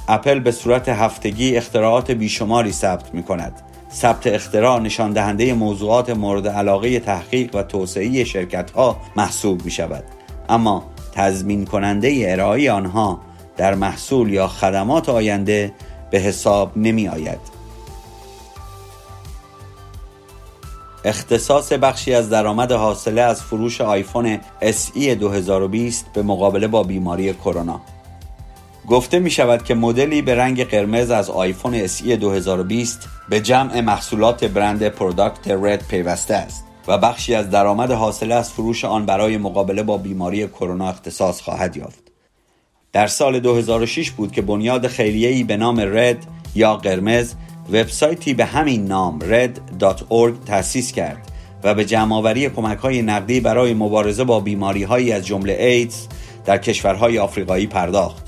اپل 0.08 0.40
به 0.40 0.52
صورت 0.52 0.88
هفتگی 0.88 1.56
اختراعات 1.56 2.10
بیشماری 2.10 2.72
ثبت 2.72 3.14
می 3.14 3.22
کند 3.22 3.52
ثبت 3.92 4.26
اختراع 4.26 4.78
نشان 4.78 5.12
دهنده 5.12 5.54
موضوعات 5.54 6.10
مورد 6.10 6.48
علاقه 6.48 7.00
تحقیق 7.00 7.54
و 7.54 7.62
توسعه 7.62 8.24
شرکت 8.24 8.70
ها 8.70 8.96
محسوب 9.16 9.64
می 9.64 9.70
شود 9.70 10.04
اما 10.48 10.84
تضمین 11.12 11.64
کننده 11.64 12.24
ارائه 12.26 12.72
آنها 12.72 13.20
در 13.56 13.74
محصول 13.74 14.32
یا 14.32 14.48
خدمات 14.48 15.08
آینده 15.08 15.72
به 16.10 16.18
حساب 16.18 16.78
نمی 16.78 17.08
آید 17.08 17.59
اختصاص 21.04 21.72
بخشی 21.72 22.14
از 22.14 22.30
درآمد 22.30 22.72
حاصله 22.72 23.20
از 23.20 23.42
فروش 23.42 23.80
آیفون 23.80 24.40
SE 24.62 24.98
2020 24.98 26.06
به 26.12 26.22
مقابله 26.22 26.66
با 26.66 26.82
بیماری 26.82 27.34
کرونا 27.34 27.80
گفته 28.88 29.18
می 29.18 29.30
شود 29.30 29.64
که 29.64 29.74
مدلی 29.74 30.22
به 30.22 30.34
رنگ 30.34 30.64
قرمز 30.64 31.10
از 31.10 31.30
آیفون 31.30 31.86
SE 31.86 32.02
2020 32.02 33.08
به 33.28 33.40
جمع 33.40 33.80
محصولات 33.80 34.44
برند 34.44 34.88
Product 34.88 35.48
RED 35.48 35.86
پیوسته 35.88 36.34
است 36.34 36.64
و 36.88 36.98
بخشی 36.98 37.34
از 37.34 37.50
درآمد 37.50 37.90
حاصله 37.90 38.34
از 38.34 38.52
فروش 38.52 38.84
آن 38.84 39.06
برای 39.06 39.38
مقابله 39.38 39.82
با 39.82 39.96
بیماری 39.96 40.48
کرونا 40.48 40.88
اختصاص 40.88 41.40
خواهد 41.40 41.76
یافت. 41.76 42.02
در 42.92 43.06
سال 43.06 43.40
2006 43.40 44.10
بود 44.10 44.32
که 44.32 44.42
بنیاد 44.42 44.86
خیریه‌ای 44.86 45.44
به 45.44 45.56
نام 45.56 45.80
RED 45.80 46.26
یا 46.54 46.76
قرمز 46.76 47.34
وبسایتی 47.72 48.34
به 48.34 48.44
همین 48.44 48.84
نام 48.84 49.18
red.org 49.20 50.46
تأسیس 50.46 50.92
کرد 50.92 51.30
و 51.64 51.74
به 51.74 51.84
جمعآوری 51.84 52.48
کمک 52.48 52.78
های 52.78 53.02
نقدی 53.02 53.40
برای 53.40 53.74
مبارزه 53.74 54.24
با 54.24 54.40
بیماری 54.40 54.82
هایی 54.82 55.12
از 55.12 55.26
جمله 55.26 55.52
ایدز 55.52 56.06
در 56.44 56.58
کشورهای 56.58 57.18
آفریقایی 57.18 57.66
پرداخت. 57.66 58.24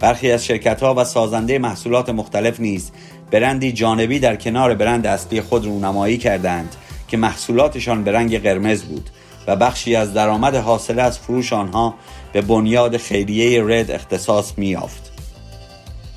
برخی 0.00 0.30
از 0.32 0.44
شرکت 0.44 0.82
ها 0.82 0.94
و 0.94 1.04
سازنده 1.04 1.58
محصولات 1.58 2.08
مختلف 2.08 2.60
نیز 2.60 2.90
برندی 3.30 3.72
جانبی 3.72 4.18
در 4.18 4.36
کنار 4.36 4.74
برند 4.74 5.06
اصلی 5.06 5.40
خود 5.40 5.64
رونمایی 5.64 6.18
کردند 6.18 6.76
که 7.08 7.16
محصولاتشان 7.16 8.04
به 8.04 8.12
رنگ 8.12 8.42
قرمز 8.42 8.82
بود 8.82 9.10
و 9.46 9.56
بخشی 9.56 9.96
از 9.96 10.14
درآمد 10.14 10.54
حاصله 10.54 11.02
از 11.02 11.18
فروش 11.18 11.52
آنها 11.52 11.94
به 12.32 12.42
بنیاد 12.42 12.96
خیریه 12.96 13.64
رد 13.66 13.90
اختصاص 13.90 14.52
می‌یافت. 14.56 15.03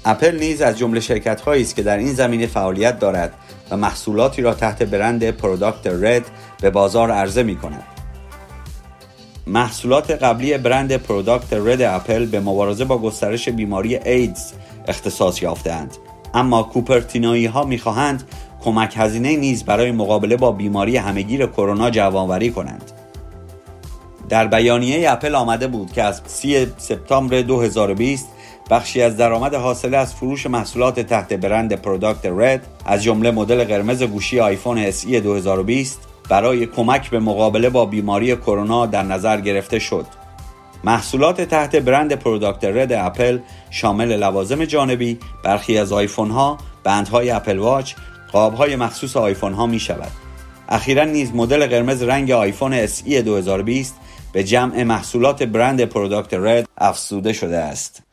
اپل 0.10 0.40
نیز 0.40 0.62
از 0.62 0.78
جمله 0.78 1.00
شرکت 1.00 1.42
هایی 1.42 1.62
است 1.62 1.76
که 1.76 1.84
در 1.84 1.98
این 1.98 2.14
زمینه 2.14 2.48
فعالیت 2.48 3.00
دارد 3.00 3.34
و 3.72 3.78
محصولاتی 3.78 4.42
را 4.42 4.54
تحت 4.54 4.84
برند 4.84 5.32
Product 5.32 5.88
RED 5.88 6.26
به 6.62 6.70
بازار 6.70 7.12
عرضه 7.12 7.44
می 7.44 7.56
کند. 7.56 7.84
محصولات 9.48 10.12
قبلی 10.12 10.58
برند 10.58 10.98
Product 10.98 11.54
RED 11.54 11.82
اپل 11.82 12.26
به 12.26 12.40
مبارزه 12.40 12.86
با 12.86 12.98
گسترش 12.98 13.50
بیماری 13.50 13.96
ایدز 13.96 14.52
اختصاص 14.88 15.42
یافتهاند 15.42 15.98
اما 16.34 16.64
کوپرتینویی 16.64 17.46
ها 17.46 17.64
می‌خواهند 17.64 18.24
کمک 18.62 18.94
هزینه 18.98 19.36
نیز 19.36 19.64
برای 19.64 19.92
مقابله 19.92 20.38
با 20.38 20.52
بیماری 20.52 20.98
همگیر 20.98 21.46
کرونا 21.46 21.90
جمع‌آوری 21.90 22.52
کنند 22.52 22.92
در 24.30 24.48
بیانیه 24.48 25.12
اپل 25.12 25.36
آمده 25.36 25.68
بود 25.68 25.92
که 25.92 26.04
از 26.04 26.22
3 26.26 26.68
سپتامبر 26.78 27.42
2020 27.42 28.28
بخشی 28.70 29.02
از 29.02 29.18
درآمد 29.18 29.54
حاصله 29.54 29.98
از 29.98 30.16
فروش 30.16 30.46
محصولات 30.46 31.00
تحت 31.00 31.34
برند 31.34 31.74
Product 31.74 32.26
RED 32.26 32.68
از 32.86 33.04
جمله 33.04 33.32
مدل 33.32 33.64
قرمز 33.64 34.04
گوشی 34.04 34.40
آیفون 34.40 34.92
SE 34.92 35.06
2020 35.06 36.00
برای 36.30 36.66
کمک 36.66 37.10
به 37.10 37.20
مقابله 37.20 37.70
با 37.70 37.86
بیماری 37.86 38.36
کرونا 38.36 38.86
در 38.86 39.04
نظر 39.04 39.42
گرفته 39.42 39.80
شد. 39.80 40.06
محصولات 40.84 41.42
تحت 41.42 41.76
برند 41.76 42.14
Product 42.14 42.64
RED 42.64 42.94
اپل 42.94 43.40
شامل 43.70 44.16
لوازم 44.16 44.66
جانبی، 44.66 45.20
برخی 45.44 45.78
از 45.78 45.94
آیفون 45.94 46.32
ها، 46.32 46.58
بندهای 46.84 47.30
اپل 47.30 47.58
واچ، 47.58 47.94
قاب 48.32 48.54
های 48.54 48.76
مخصوص 48.76 49.18
آیفون 49.18 49.54
ها 49.54 49.66
می 49.66 49.80
شود. 49.80 50.12
اخیرا 50.70 51.04
نیز 51.04 51.32
مدل 51.36 51.68
قرمز 51.68 52.04
رنگ 52.04 52.32
آیفون 52.32 52.88
SE 52.88 53.14
2020 53.14 53.96
به 54.34 54.44
جمع 54.44 54.84
محصولات 54.84 55.44
برند 55.44 55.82
Product 55.82 56.34
RED 56.34 56.68
افزوده 56.78 57.34
شده 57.34 57.58
است. 57.58 58.07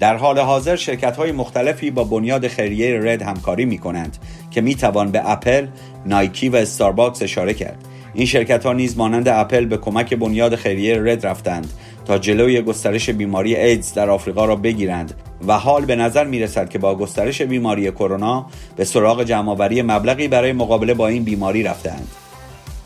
در 0.00 0.16
حال 0.16 0.38
حاضر 0.38 0.76
شرکت 0.76 1.16
های 1.16 1.32
مختلفی 1.32 1.90
با 1.90 2.04
بنیاد 2.04 2.48
خیریه 2.48 3.00
RED 3.02 3.22
همکاری 3.22 3.64
می 3.64 3.78
کنند 3.78 4.16
که 4.50 4.60
می 4.60 4.74
توان 4.74 5.10
به 5.10 5.30
اپل، 5.30 5.66
نایکی 6.06 6.48
و 6.48 6.56
استارباکس 6.56 7.22
اشاره 7.22 7.54
کرد. 7.54 7.84
این 8.14 8.26
شرکت 8.26 8.66
ها 8.66 8.72
نیز 8.72 8.98
مانند 8.98 9.28
اپل 9.28 9.64
به 9.64 9.76
کمک 9.76 10.14
بنیاد 10.14 10.56
خیریه 10.56 11.02
RED 11.02 11.26
رفتند 11.26 11.72
تا 12.04 12.18
جلوی 12.18 12.62
گسترش 12.62 13.10
بیماری 13.10 13.56
ایدز 13.56 13.94
در 13.94 14.10
آفریقا 14.10 14.44
را 14.44 14.56
بگیرند 14.56 15.14
و 15.46 15.58
حال 15.58 15.84
به 15.84 15.96
نظر 15.96 16.24
می 16.24 16.38
رسد 16.38 16.68
که 16.68 16.78
با 16.78 16.94
گسترش 16.94 17.42
بیماری 17.42 17.90
کرونا 17.90 18.46
به 18.76 18.84
سراغ 18.84 19.22
جمعآوری 19.22 19.82
مبلغی 19.82 20.28
برای 20.28 20.52
مقابله 20.52 20.94
با 20.94 21.08
این 21.08 21.24
بیماری 21.24 21.62
رفتند. 21.62 22.08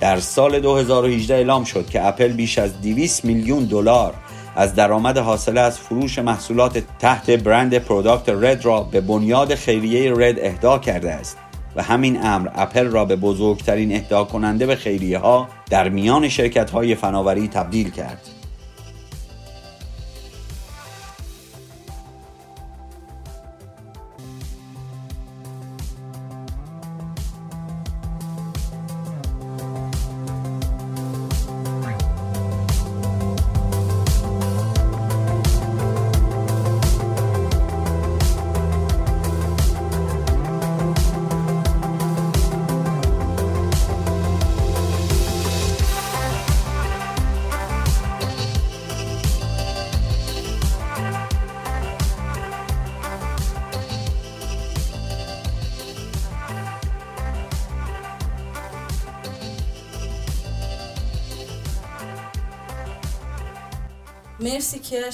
در 0.01 0.21
سال 0.21 0.61
2018 0.61 1.35
اعلام 1.35 1.65
شد 1.65 1.87
که 1.91 2.07
اپل 2.07 2.33
بیش 2.33 2.59
از 2.59 2.81
200 2.81 3.25
میلیون 3.25 3.65
دلار 3.65 4.15
از 4.57 4.75
درآمد 4.75 5.19
حاصله 5.19 5.61
از 5.61 5.79
فروش 5.79 6.19
محصولات 6.19 6.83
تحت 6.99 7.31
برند 7.31 7.79
Product 7.79 8.29
RED 8.29 8.65
را 8.65 8.81
به 8.81 9.01
بنیاد 9.01 9.55
خیریه 9.55 10.13
RED 10.17 10.39
اهدا 10.39 10.79
کرده 10.79 11.13
است 11.13 11.37
و 11.77 11.83
همین 11.83 12.25
امر 12.25 12.49
اپل 12.55 12.87
را 12.87 13.05
به 13.05 13.17
بزرگترین 13.17 13.95
اهدا 13.95 14.25
کننده 14.25 14.67
به 14.67 14.77
خیریه 14.77 15.19
ها 15.19 15.49
در 15.71 15.89
میان 15.89 16.29
شرکت 16.29 16.71
های 16.71 16.95
فناوری 16.95 17.49
تبدیل 17.49 17.91
کرد. 17.91 18.40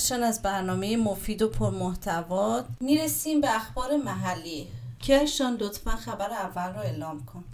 کرشان 0.06 0.22
از 0.22 0.42
برنامه 0.42 0.96
مفید 0.96 1.42
و 1.42 1.48
پرمحتوا 1.48 2.62
می‌رسیم 2.80 3.40
به 3.40 3.56
اخبار 3.56 3.96
محلی. 3.96 4.68
کرشان 5.00 5.54
لطفا 5.54 5.90
خبر 5.90 6.30
اول 6.30 6.74
رو 6.74 6.80
اعلام 6.80 7.24
کن. 7.24 7.44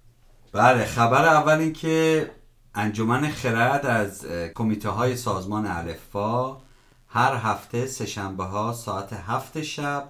بله 0.51 0.85
خبر 0.85 1.25
اول 1.25 1.57
این 1.57 1.73
که 1.73 2.31
انجمن 2.75 3.29
خرد 3.29 3.85
از 3.85 4.25
کمیته 4.55 4.89
های 4.89 5.15
سازمان 5.15 5.67
الفا 5.67 6.57
هر 7.07 7.35
هفته 7.35 7.87
سهشنبه 7.87 8.43
ها 8.43 8.73
ساعت 8.73 9.13
هفت 9.13 9.61
شب 9.61 10.09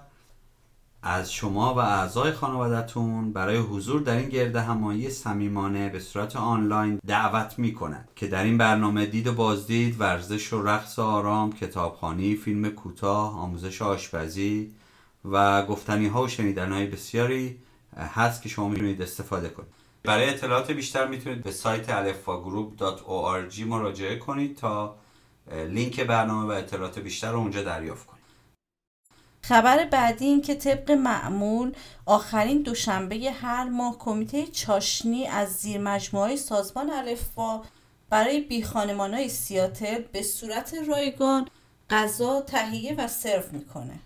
از 1.06 1.32
شما 1.32 1.74
و 1.74 1.78
اعضای 1.78 2.32
خانوادتون 2.32 3.32
برای 3.32 3.56
حضور 3.56 4.00
در 4.00 4.16
این 4.16 4.28
گرد 4.28 4.56
همایی 4.56 5.10
صمیمانه 5.10 5.88
به 5.88 6.00
صورت 6.00 6.36
آنلاین 6.36 7.00
دعوت 7.06 7.58
می 7.58 7.76
که 8.16 8.26
در 8.26 8.44
این 8.44 8.58
برنامه 8.58 9.06
دید 9.06 9.26
و 9.26 9.32
بازدید 9.32 10.00
ورزش 10.00 10.52
و 10.52 10.62
رقص 10.62 10.98
آرام 10.98 11.52
کتابخانی 11.52 12.36
فیلم 12.36 12.68
کوتاه 12.68 13.38
آموزش 13.38 13.82
آشپزی 13.82 14.74
و 15.24 15.66
گفتنی 15.66 16.06
ها 16.06 16.22
و 16.22 16.28
شنیدن 16.28 16.72
های 16.72 16.86
بسیاری 16.86 17.58
هست 17.96 18.42
که 18.42 18.48
شما 18.48 18.68
می‌تونید 18.68 19.02
استفاده 19.02 19.48
کنید. 19.48 19.68
برای 20.04 20.30
اطلاعات 20.30 20.70
بیشتر 20.70 21.06
می‌تونید 21.08 21.42
به 21.42 21.50
سایت 21.52 21.86
alfagroup.org 21.86 23.60
مراجعه 23.60 24.16
کنید 24.18 24.56
تا 24.56 24.96
لینک 25.68 26.00
برنامه 26.00 26.48
و 26.54 26.56
اطلاعات 26.56 26.98
بیشتر 26.98 27.32
رو 27.32 27.38
اونجا 27.38 27.62
دریافت 27.62 28.06
کنید. 28.06 28.13
خبر 29.48 29.84
بعدی 29.84 30.24
این 30.24 30.42
که 30.42 30.54
طبق 30.54 30.90
معمول 30.90 31.72
آخرین 32.06 32.62
دوشنبه 32.62 33.32
هر 33.40 33.64
ماه 33.64 33.98
کمیته 33.98 34.46
چاشنی 34.46 35.26
از 35.26 35.48
زیر 35.48 35.80
مجموعه 35.80 36.36
سازمان 36.36 36.90
الفا 36.90 37.60
برای 38.10 38.40
بی 38.40 38.60
های 38.60 39.28
سیاتل 39.28 40.02
به 40.12 40.22
صورت 40.22 40.74
رایگان 40.88 41.48
غذا 41.90 42.40
تهیه 42.40 42.94
و 42.98 43.08
سرو 43.08 43.42
می‌کنه. 43.52 43.98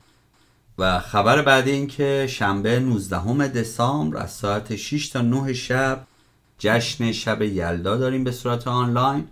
و 0.78 0.98
خبر 0.98 1.42
بعدی 1.42 1.70
این 1.70 1.86
که 1.86 2.26
شنبه 2.28 2.80
19 2.80 3.48
دسامبر 3.48 4.16
از 4.16 4.30
ساعت 4.30 4.76
6 4.76 5.08
تا 5.08 5.20
9 5.20 5.52
شب 5.52 6.06
جشن 6.58 7.12
شب 7.12 7.42
یلدا 7.42 7.96
داریم 7.96 8.24
به 8.24 8.32
صورت 8.32 8.68
آنلاین 8.68 9.28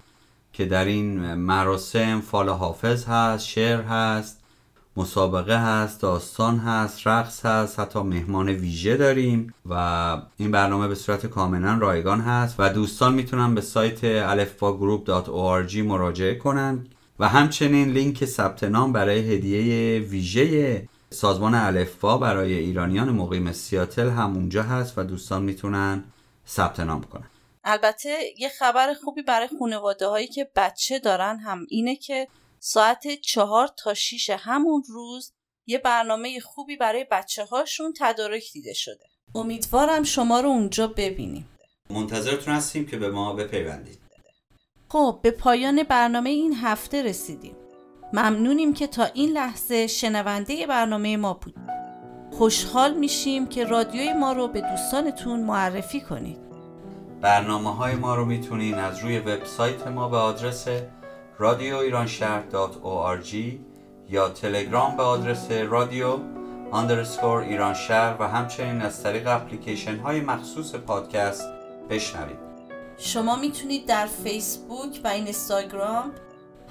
که 0.53 0.65
در 0.65 0.85
این 0.85 1.35
مراسم 1.35 2.21
فال 2.21 2.49
حافظ 2.49 3.05
هست 3.05 3.47
شعر 3.47 3.83
هست 3.83 4.45
مسابقه 4.97 5.57
هست 5.57 6.01
داستان 6.01 6.59
هست 6.59 7.07
رقص 7.07 7.47
هست 7.47 7.80
حتی 7.80 7.99
مهمان 7.99 8.49
ویژه 8.49 8.97
داریم 8.97 9.55
و 9.66 9.74
این 10.36 10.51
برنامه 10.51 10.88
به 10.88 10.94
صورت 10.94 11.26
کاملا 11.26 11.78
رایگان 11.80 12.20
هست 12.20 12.55
و 12.59 12.68
دوستان 12.68 13.14
می‌تونن 13.14 13.55
به 13.55 13.61
سایت 13.61 14.01
alfagroup.org 14.34 15.76
مراجعه 15.76 16.34
کنند 16.34 16.88
و 17.18 17.28
همچنین 17.28 17.88
لینک 17.88 18.24
ثبت 18.24 18.64
نام 18.64 18.92
برای 18.92 19.34
هدیه 19.34 20.01
ویژه 20.01 20.88
سازمان 21.11 21.55
الفا 21.55 22.18
برای 22.18 22.55
ایرانیان 22.55 23.11
مقیم 23.11 23.53
سیاتل 23.53 24.09
هم 24.09 24.34
اونجا 24.34 24.62
هست 24.62 24.99
و 24.99 25.03
دوستان 25.03 25.42
می‌تونن 25.42 26.05
ثبت 26.49 26.80
نام 26.80 27.03
کنن. 27.03 27.30
البته 27.64 28.18
یه 28.38 28.49
خبر 28.49 28.94
خوبی 29.05 29.22
برای 29.22 29.49
خانواده 29.59 30.09
هایی 30.09 30.26
که 30.26 30.51
بچه 30.57 30.99
دارن 30.99 31.38
هم 31.38 31.66
اینه 31.68 31.97
که 31.97 32.28
ساعت 32.59 33.09
چهار 33.09 33.69
تا 33.79 33.95
شیش 33.95 34.31
همون 34.31 34.83
روز 34.89 35.33
یه 35.67 35.79
برنامه 35.79 36.41
خوبی 36.41 36.77
برای 36.77 37.07
بچه 37.11 37.45
هاشون 37.45 37.93
تدارک 38.01 38.43
دیده 38.53 38.73
شده. 38.73 39.05
امیدوارم 39.35 40.03
شما 40.03 40.41
رو 40.41 40.49
اونجا 40.49 40.87
ببینیم. 40.87 41.49
منتظرتون 41.91 42.55
هستیم 42.55 42.87
که 42.87 42.97
به 42.97 43.11
ما 43.11 43.33
بپیوندید. 43.33 44.01
خب 44.89 45.19
به 45.23 45.31
پایان 45.31 45.83
برنامه 45.83 46.31
این 46.31 46.55
هفته 46.55 47.03
رسیدیم. 47.03 47.57
ممنونیم 48.13 48.75
که 48.75 48.87
تا 48.87 49.05
این 49.05 49.31
لحظه 49.31 49.87
شنونده 49.87 50.67
برنامه 50.67 51.17
ما 51.17 51.35
بود 51.35 51.55
خوشحال 52.33 52.95
میشیم 52.95 53.47
که 53.47 53.65
رادیوی 53.65 54.13
ما 54.13 54.33
رو 54.33 54.49
به 54.49 54.61
دوستانتون 54.61 55.41
معرفی 55.41 56.01
کنید. 56.01 56.39
برنامه 57.21 57.75
های 57.77 57.95
ما 57.95 58.15
رو 58.15 58.25
می‌تونین 58.25 58.75
از 58.75 58.99
روی 58.99 59.19
وبسایت 59.19 59.87
ما 59.87 60.09
به 60.09 60.17
آدرس 60.17 60.69
رادیو 61.39 61.76
ایران 61.76 62.07
شهر 62.07 62.43
یا 64.09 64.28
تلگرام 64.28 64.97
به 64.97 65.03
آدرس 65.03 65.51
رادیو 65.51 66.18
underscore 66.72 67.39
ایران 67.41 67.74
شهر 67.74 68.16
و 68.22 68.28
همچنین 68.28 68.82
از 68.82 69.03
طریق 69.03 69.28
اپلیکیشن 69.28 69.97
های 69.97 70.20
مخصوص 70.20 70.74
پادکست 70.74 71.49
بشنوید. 71.91 72.39
شما 72.99 73.37
می‌تونید 73.37 73.87
در 73.87 74.07
فیسبوک 74.07 75.01
و 75.05 75.09
اینستاگرام 75.09 76.12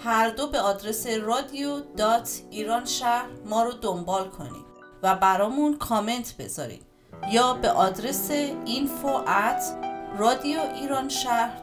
هر 0.03 0.30
دو 0.30 0.47
به 0.47 0.59
آدرس 0.59 1.07
رادیو 1.07 1.80
dot 1.97 2.41
ایران 2.51 2.86
شهر 2.86 3.30
ما 3.45 3.63
رو 3.63 3.72
دنبال 3.72 4.30
کنید 4.30 4.66
و 5.03 5.16
برامون 5.16 5.78
کامنت 5.78 6.36
بذارید 6.39 6.84
یا 7.32 7.53
به 7.53 7.70
آدرس 7.70 8.32
info 8.66 9.28
at 9.28 9.63
رادیو 10.18 10.59
ایران 10.82 11.09
شهر 11.09 11.61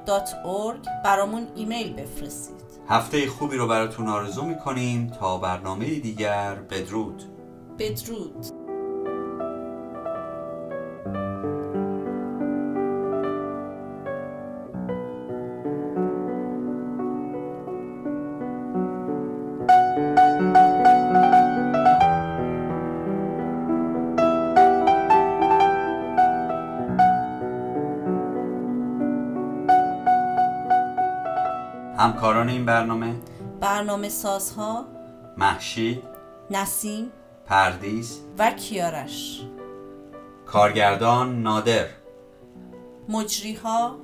برامون 1.04 1.48
ایمیل 1.56 1.92
بفرستید. 1.92 2.61
هفته 2.88 3.26
خوبی 3.26 3.56
رو 3.56 3.66
براتون 3.66 4.08
آرزو 4.08 4.44
می‌کنیم 4.44 5.06
تا 5.06 5.38
برنامه 5.38 6.00
دیگر 6.00 6.54
بدرود. 6.54 7.22
بدرود. 7.78 8.61
همکاران 32.02 32.48
این 32.48 32.66
برنامه؟ 32.66 33.14
برنامه 33.60 34.08
سازها 34.08 34.86
محشید 35.36 36.02
نسیم 36.50 37.12
پردیس 37.46 38.20
و 38.38 38.50
کیارش. 38.50 39.42
کارگردان 40.46 41.42
نادر. 41.42 41.86
مجریها 43.08 43.96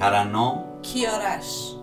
ترنم 0.00 0.64
کیارش. 0.82 1.75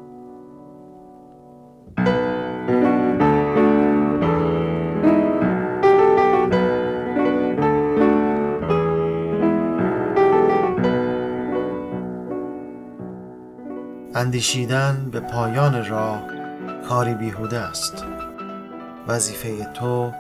اندیشیدن 14.24 15.09
به 15.11 15.19
پایان 15.19 15.86
راه 15.86 16.24
کاری 16.89 17.13
بیهوده 17.13 17.59
است. 17.59 18.05
وظیفه 19.07 19.65
تو 19.65 20.11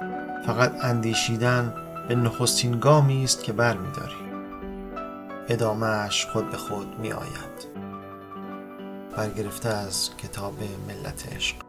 فقط 0.45 0.85
اندیشیدن 0.85 1.73
به 2.07 2.15
نخستین 2.15 2.79
گامی 2.79 3.23
است 3.23 3.43
که 3.43 3.53
بر 3.53 3.77
میداری 3.77 4.15
ادامهش 5.49 6.25
خود 6.25 6.51
به 6.51 6.57
خود 6.57 6.99
می 6.99 7.11
آید 7.11 7.67
برگرفته 9.17 9.69
از 9.69 10.09
کتاب 10.17 10.53
ملت 10.87 11.35
عشق. 11.35 11.62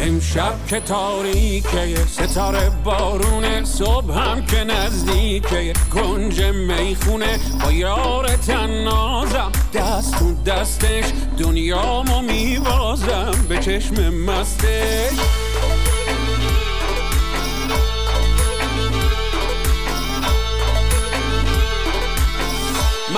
امشب 0.00 0.66
که 0.66 0.80
تاریکه 0.80 1.96
ستاره 2.06 2.70
بارونه 2.84 3.64
صبح 3.64 4.12
هم 4.12 4.46
که 4.46 4.64
نزدیکه. 4.64 5.72
کنج 5.94 6.42
می‌خونه 6.42 7.38
با 7.64 7.72
یار 7.72 8.26
تنازم. 8.26 9.52
دست 9.74 10.18
تو 10.18 10.34
دستش 10.46 11.04
دنیامو 11.38 12.22
میوازم 12.22 13.32
به 13.48 13.58
چشم 13.58 14.08
مستش. 14.14 15.39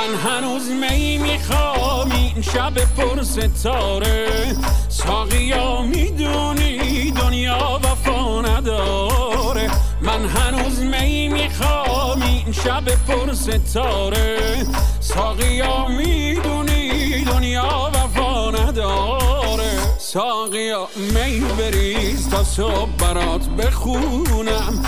من 0.03 0.15
هنوز 0.15 0.69
می 0.69 1.19
می‌خوام 1.19 2.11
این 2.11 2.43
شب 2.43 2.75
پر 2.75 3.23
ستاره. 3.23 4.57
ساقیا 4.89 5.83
می‌دونی 5.83 7.11
دنیا 7.11 7.81
وفا 7.85 8.41
نداره. 8.41 9.71
من 10.01 10.27
هنوز 10.27 10.79
می 10.79 11.29
می‌خوام 11.29 12.23
این 12.23 12.53
شب 12.53 12.85
پر 12.85 13.33
ستاره. 13.33 14.67
ساقیا 15.01 15.87
می‌دونی 15.87 17.25
دنیا 17.25 17.91
وفا 17.95 18.51
نداره. 18.51 19.99
ساقیا 19.99 20.89
می 20.97 21.41
بریز 21.59 22.29
تا 22.29 22.45
صبح 22.45 22.91
برات 22.99 23.49
بخونم. 23.49 24.83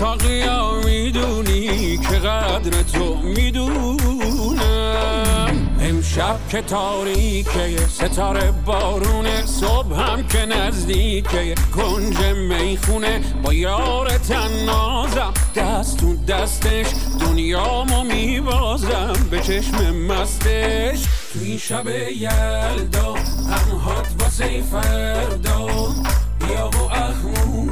ساقیا 0.00 0.80
می‌دونی 0.84 1.98
که 1.98 2.18
قدر 2.18 2.82
تو 2.82 3.16
می‌دونم. 3.16 4.58
امشب 5.80 6.38
که 6.48 6.62
تاریکه 6.62 7.76
ستاره 7.88 8.50
بارونه 8.50 9.46
صبح 9.46 10.00
هم 10.00 10.26
که 10.26 10.46
نزدیکه 10.46 11.54
کنج 11.76 12.18
می‌خونه 12.18 13.20
با 13.42 13.54
یار 13.54 14.08
تنازم. 14.08 15.34
دست 15.56 15.96
تو 15.96 16.16
دستش 16.24 16.86
دنیامو 17.20 18.04
میوازم 18.04 19.12
به 19.30 19.40
چشم 19.40 19.96
مستش 19.96 21.04
توی 21.32 21.58
شب 21.58 21.88
یلدا 22.16 23.12
غمهات 23.50 24.06
واسه 24.20 24.62
فردا. 24.72 25.66
بیا 26.38 26.70
و 26.70 26.92
اخمو 26.92 27.70